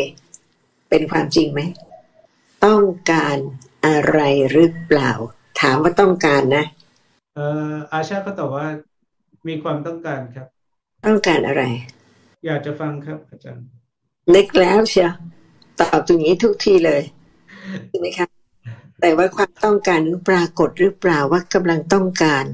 [0.89, 1.59] เป็นความจริงไหม
[2.65, 3.37] ต้องการ
[3.85, 4.19] อะไร
[4.51, 5.11] หรือเปล่า
[5.61, 6.65] ถามว่าต้องการนะ
[7.35, 8.67] เอ่ออาชาก็ตอบว่า
[9.47, 10.47] มีความต้องการครับ
[11.05, 11.63] ต้องการอะไร
[12.45, 13.65] อยากจะฟังครับ อาจารย์
[14.35, 15.13] นึกแล้วเชียว
[15.79, 17.01] ตอบตรงนี้ทุกทีเลย
[17.87, 18.29] ใช่ไหมครับ
[19.01, 22.45] แต่ว่าความต้องการปรากฏหรือเปล่าว่ากำลังต้องการ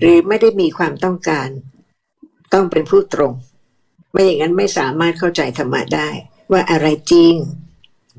[0.00, 1.48] หรือไม่ได้มีความต้องการ
[2.54, 3.32] ต้องเป็นผู้ตรง
[4.12, 6.08] ไม่อย่างนั้นไม่สามารถเข้าใจธรรมะได้
[6.52, 7.34] ว่าอะไรจริง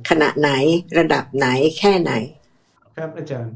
[0.10, 0.52] ขณะไหน
[0.98, 2.12] ระดับไหนแค่ไหน
[2.98, 3.54] ครับอาจารย์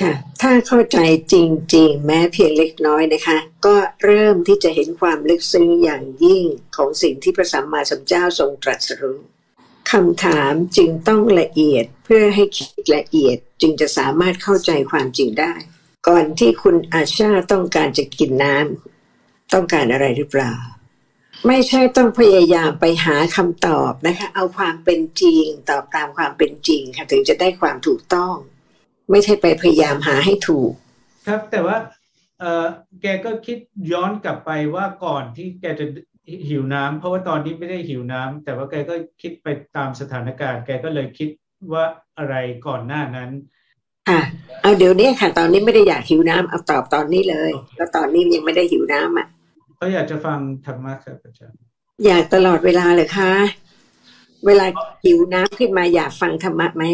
[0.00, 0.98] ค่ะ ถ้าเข้าใจ
[1.32, 1.34] จ
[1.74, 6.44] ริง ๆ แม้เพียงเล็กน้อยนะคะ ก็เริ่มที่จะเห็นความลึกซึ้งอย่างยิ่ง
[6.76, 9.20] ของสิ่งที่พระสัมมาสัมพุทธเจ้าทรงตรัสรู้
[9.90, 15.54] คำถามจึงต้องละเอียดเพื่อให้คิดละเอียดจึงจะสามารถเข้าใจความจริงได้
[16.08, 20.54] ก่อนที่คุณอาชาต้องการจะกินน้ำต้องการอะไรหรือเปล่า
[21.46, 28.34] ไม่ใช่ต้องพยายามไปหาคำตอบนะคะ เอาความเป็นจริง ตอบตามความเป็นจริงค่ะถึงจะได้ความถูกต้อง
[29.10, 30.72] ไม่ใช่ไปพยายามหาให้ถูก
[31.26, 31.76] ครับแต่ว่า
[32.40, 32.66] เออ
[33.02, 33.58] แกก็คิด
[33.92, 35.86] ย้อนกลับไปว่าก่อนที่แกจะ
[36.48, 41.28] หิวน้ำเพราะว่าตอนนี้ไม่ได้หิวน้ำแต่ว่าแกก็คิดไปตามสถานการณ์ แกก็เลยคิด
[41.72, 41.84] ว่า
[42.18, 42.34] อะไร
[42.66, 43.30] ก่อนหน้านั้น
[44.08, 44.20] ค่ะ
[44.62, 49.28] เอาเดี๋ยวนี้ค่ะ ตอนนี้ไม่ได้อยากหิวน้ำเอาตอบตอนนี้เลย แล้วตอนนี้ยังไม่ได้หิวน้ำอะ
[49.84, 51.58] เขาอยากจะฟังธรรมะครับอาจารย์
[52.06, 53.32] อยากตลอดเวลาเลยคะ
[54.46, 54.66] เวลา
[55.04, 56.84] หิวน้ำขึ้นมาอยากฟังธรรมะไหม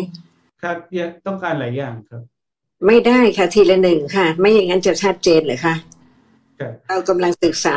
[0.62, 2.22] ครับอยากต้องการหลายอย่างครับ
[2.86, 5.74] ไม่ได้ค่ะทีละหนึ่งค่ะ ไม่อย่างนั้นจะชัดเจนเลยค่ะ
[6.88, 7.74] เรากำลังศึกษา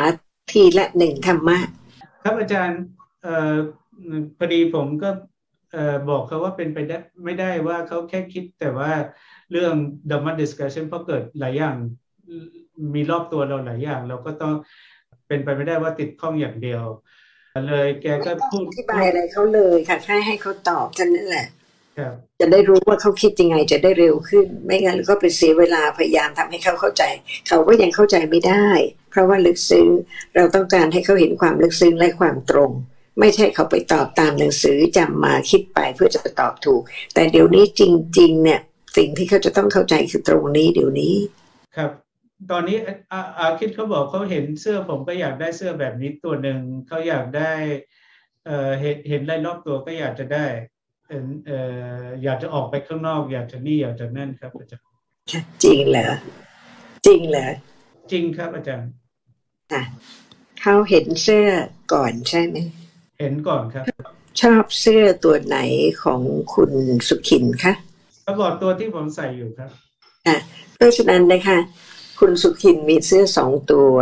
[0.52, 1.58] ทีละหนึ่งธรรมะ
[2.24, 2.80] ครับอาจารย์
[3.22, 3.54] เอ่อ
[4.38, 5.10] พอดีผมก็
[5.72, 8.92] เอ่อบอกเขาว่าเป็นไปได้ไม่ได้ว่าเขาแค่คิดแต่ว่า
[9.52, 9.74] เรื่อง
[10.10, 11.76] Dhamma discussion เพราะเกิดหลายอย่าง
[12.96, 14.54] มีรอบตัวเราหลายอย่าง เราก็ต้อง
[15.28, 16.84] เป็นไปไม่ได้ว่าติดข้องอย่างเดียว
[17.68, 21.48] เลยแกก็พูดอธิบายอะไรเขาเลยค่ะแค่ให้เขาตอบเท่านั้นแหละ
[21.98, 27.04] ครับจะได้รู้ว่าเขาคิดยังไงจะได้เร็วขึ้น ไม่งั้นก็ไปเสียเวลาพยายามทำให้เขาเข้าใจ
[27.48, 28.68] เขาก็ยังเข้าใจไม่ได้
[29.12, 29.88] เพราะว่าลึกซึ้ง
[30.36, 32.72] เราต้องการให้เขาเห็นความลึกซึ้งและความตรง
[33.20, 36.82] ไม่ใช่เขาไปตอบตามหนังสือจำมาคิดไปเพื่อจะตอบถูก
[37.14, 37.82] แต่เดี๋ยวนี้จ
[38.20, 38.62] ริง ๆ เนี่ย
[38.98, 41.16] สิ่งที่เขาจะต้องเข้าใจคือตรงนี้เดี๋ยวนี้
[41.78, 41.92] ครับ
[42.52, 42.78] ตอนนี้
[43.12, 47.52] อาอาคิดเขาบอกเขาเห็นเสื้อผมก็อยากได้เสื้อแบบนี้ตัวหนึ่งเขาอยากได้
[48.46, 50.46] เอ่อเห็นเห็นไรรอบตัวก็อยากจะได้
[51.08, 51.58] เอ่
[52.04, 54.86] ออยากจะออกไปข้างนอก อยากจะนี่อยากจะนั่นครับอาจารย์
[55.64, 56.08] จริงเหรอ
[57.06, 57.48] จริงเหรอ
[58.12, 58.90] จริงครับอาจารย์
[59.72, 59.84] ค่ะ
[60.62, 61.48] เขาเห็นเสื้อ
[61.94, 62.58] ก่อนใช่ไหม
[63.20, 63.84] เห็นก่อนครับ
[64.42, 65.58] ชอบเสื้อตัวไหน
[66.04, 66.22] ของ
[66.54, 66.72] คุณ
[67.08, 67.74] สุขินคะ
[68.24, 69.70] เขาบอกตัวที่ผมใส่อยู่ครับ
[70.28, 70.38] อะ
[70.76, 71.58] เพราะฉะนั้นนะคะ
[72.20, 73.94] คุณสุขินมีเสื้อสองตัว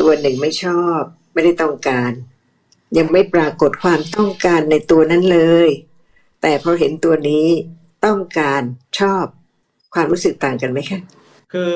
[0.00, 1.00] ตัวหนึ่งไม่ชอบ
[1.32, 2.12] ไม่ได้ต้องการ
[2.98, 5.68] ยังไม่ปรากฏความต้องการในตัวนั้นเลย
[6.42, 7.46] แต่พอเห็นตัวนี้
[8.04, 8.62] ต้องการ
[8.98, 9.24] ชอบ
[9.94, 11.00] ความรู้สึกต่างกันไหมคะ
[11.52, 11.72] คือ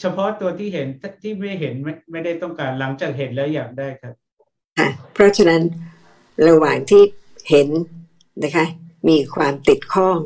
[0.00, 0.86] เฉพาะตัวที่เห็น
[1.22, 4.14] ที่ไม่เห็นไม่ไม่ได้ต้องการหลังจากเห็นแล้วอยากได้ครับ
[4.78, 5.62] ค่ะเพราะฉะนั้น
[6.48, 7.02] ระหว่างที่
[7.50, 7.68] เห็น
[8.44, 8.66] นะคะ
[9.08, 10.18] มีความติดข้อง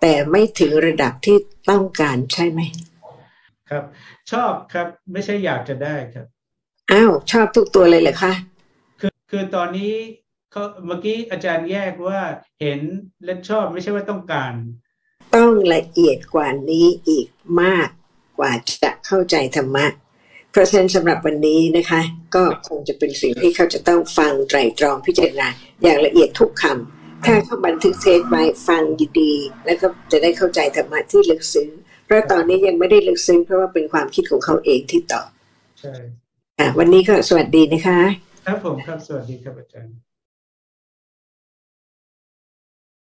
[0.00, 1.36] แต่ไม่ถึงระดับที่
[1.70, 2.60] ต้องการใช่ไหม
[3.72, 3.84] ครับ
[4.32, 6.26] ชอบครับไม่ใช่อยากจะได้ครับ
[6.92, 8.32] อ้าวชอบทุกตัวเลยเหรอคะ
[9.00, 9.92] คือคือตอนนี้
[10.52, 12.20] เขาเมื่อกี้อาจารย์แยกว่า
[12.60, 12.80] เห็น
[13.24, 14.52] และชอบไม่ใช่ว่าต้องการ
[15.36, 17.26] ต้องละเอียดกว่านี้อีก
[17.62, 17.88] มาก
[18.38, 18.52] กว่า
[18.82, 19.86] จะเข้าใจธรรมะ
[20.50, 22.00] เพราะฉะนั้นสำหรับวันนี้นะคะ
[22.34, 25.48] ก็คงจะเป็นสิ่งที่เขาจะต้องฟังไตรตรองพิจารณา
[25.82, 28.82] อย่างละเอียดทุกคำถ้าเขาบันทึกเทปไว้ฟัง
[29.20, 31.70] ดีๆแล้วก็จะได้เข้าใจธรรมะที่ลึกซึ้ง
[32.12, 35.26] เพราะตอนนี้ยังไม่ได้ลึกซึ้งเพราะว่าเป็นความคิดของเขาเองที่ตอบ
[35.80, 35.94] ใช่
[36.58, 38.00] อะวันนี้ก็สวัสดีนะคะ
[38.46, 39.94] ครับผมครับสวัสดีครับอาจารย์